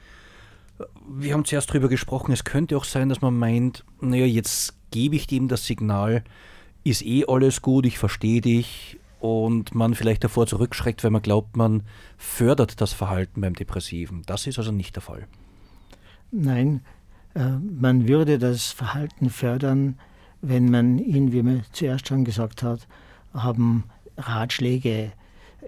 [1.06, 5.16] Wir haben zuerst darüber gesprochen, es könnte auch sein, dass man meint, naja, jetzt gebe
[5.16, 6.24] ich dem das Signal,
[6.84, 11.56] ist eh alles gut, ich verstehe dich und man vielleicht davor zurückschreckt, weil man glaubt,
[11.56, 11.82] man
[12.16, 14.22] fördert das Verhalten beim Depressiven.
[14.24, 15.26] Das ist also nicht der Fall.
[16.30, 16.80] Nein,
[17.34, 19.98] äh, man würde das Verhalten fördern,
[20.42, 22.86] wenn man ihn, wie man zuerst schon gesagt hat,
[23.34, 23.84] haben
[24.16, 25.12] Ratschläge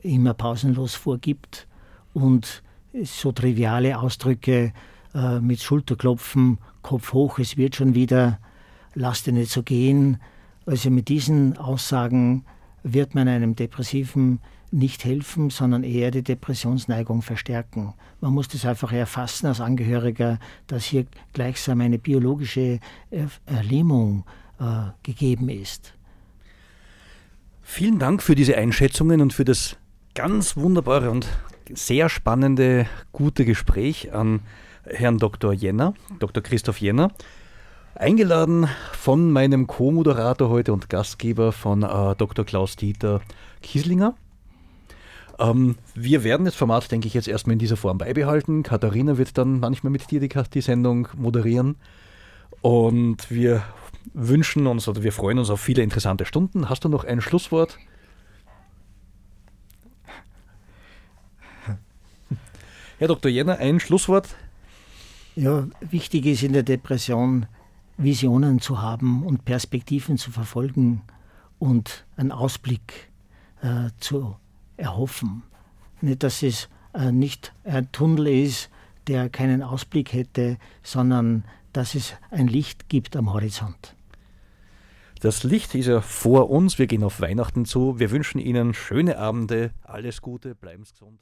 [0.02, 1.66] immer pausenlos vorgibt
[2.12, 2.62] und
[3.04, 4.72] so triviale Ausdrücke
[5.14, 8.38] äh, mit Schulterklopfen, Kopf hoch, es wird schon wieder,
[8.94, 10.18] lass dir nicht so gehen.
[10.66, 12.44] Also mit diesen Aussagen
[12.82, 17.92] wird man einem Depressiven nicht helfen, sondern eher die Depressionsneigung verstärken.
[18.20, 22.80] Man muss das einfach erfassen als Angehöriger, dass hier gleichsam eine biologische
[23.46, 24.41] Erlähmung äh,
[25.02, 25.94] gegeben ist.
[27.62, 29.76] Vielen Dank für diese Einschätzungen und für das
[30.14, 31.26] ganz wunderbare und
[31.72, 34.40] sehr spannende, gute Gespräch an
[34.84, 35.52] Herrn Dr.
[35.52, 36.42] Jenner, Dr.
[36.42, 37.12] Christoph Jenner.
[37.94, 42.44] Eingeladen von meinem Co-Moderator heute und Gastgeber von äh, Dr.
[42.44, 43.20] Klaus-Dieter
[43.62, 44.14] Kieslinger.
[45.38, 48.62] Ähm, wir werden das Format, denke ich, jetzt erstmal in dieser Form beibehalten.
[48.62, 51.76] Katharina wird dann manchmal mit dir die, die Sendung moderieren.
[52.62, 53.62] Und wir
[54.14, 56.68] wünschen uns oder wir freuen uns auf viele interessante Stunden.
[56.68, 57.78] Hast du noch ein Schlusswort?
[62.98, 63.30] Herr Dr.
[63.30, 64.28] Jenner, ein Schlusswort.
[65.34, 67.46] Ja, wichtig ist in der Depression,
[67.96, 71.02] Visionen zu haben und Perspektiven zu verfolgen
[71.58, 73.10] und einen Ausblick
[73.62, 74.36] äh, zu
[74.76, 75.42] erhoffen.
[76.00, 78.70] Nicht, dass es äh, nicht ein Tunnel ist,
[79.06, 83.94] der keinen Ausblick hätte, sondern dass es ein Licht gibt am Horizont.
[85.22, 86.80] Das Licht ist ja vor uns.
[86.80, 88.00] Wir gehen auf Weihnachten zu.
[88.00, 89.70] Wir wünschen Ihnen schöne Abende.
[89.82, 90.56] Alles Gute.
[90.56, 91.20] Bleiben Sie gesund.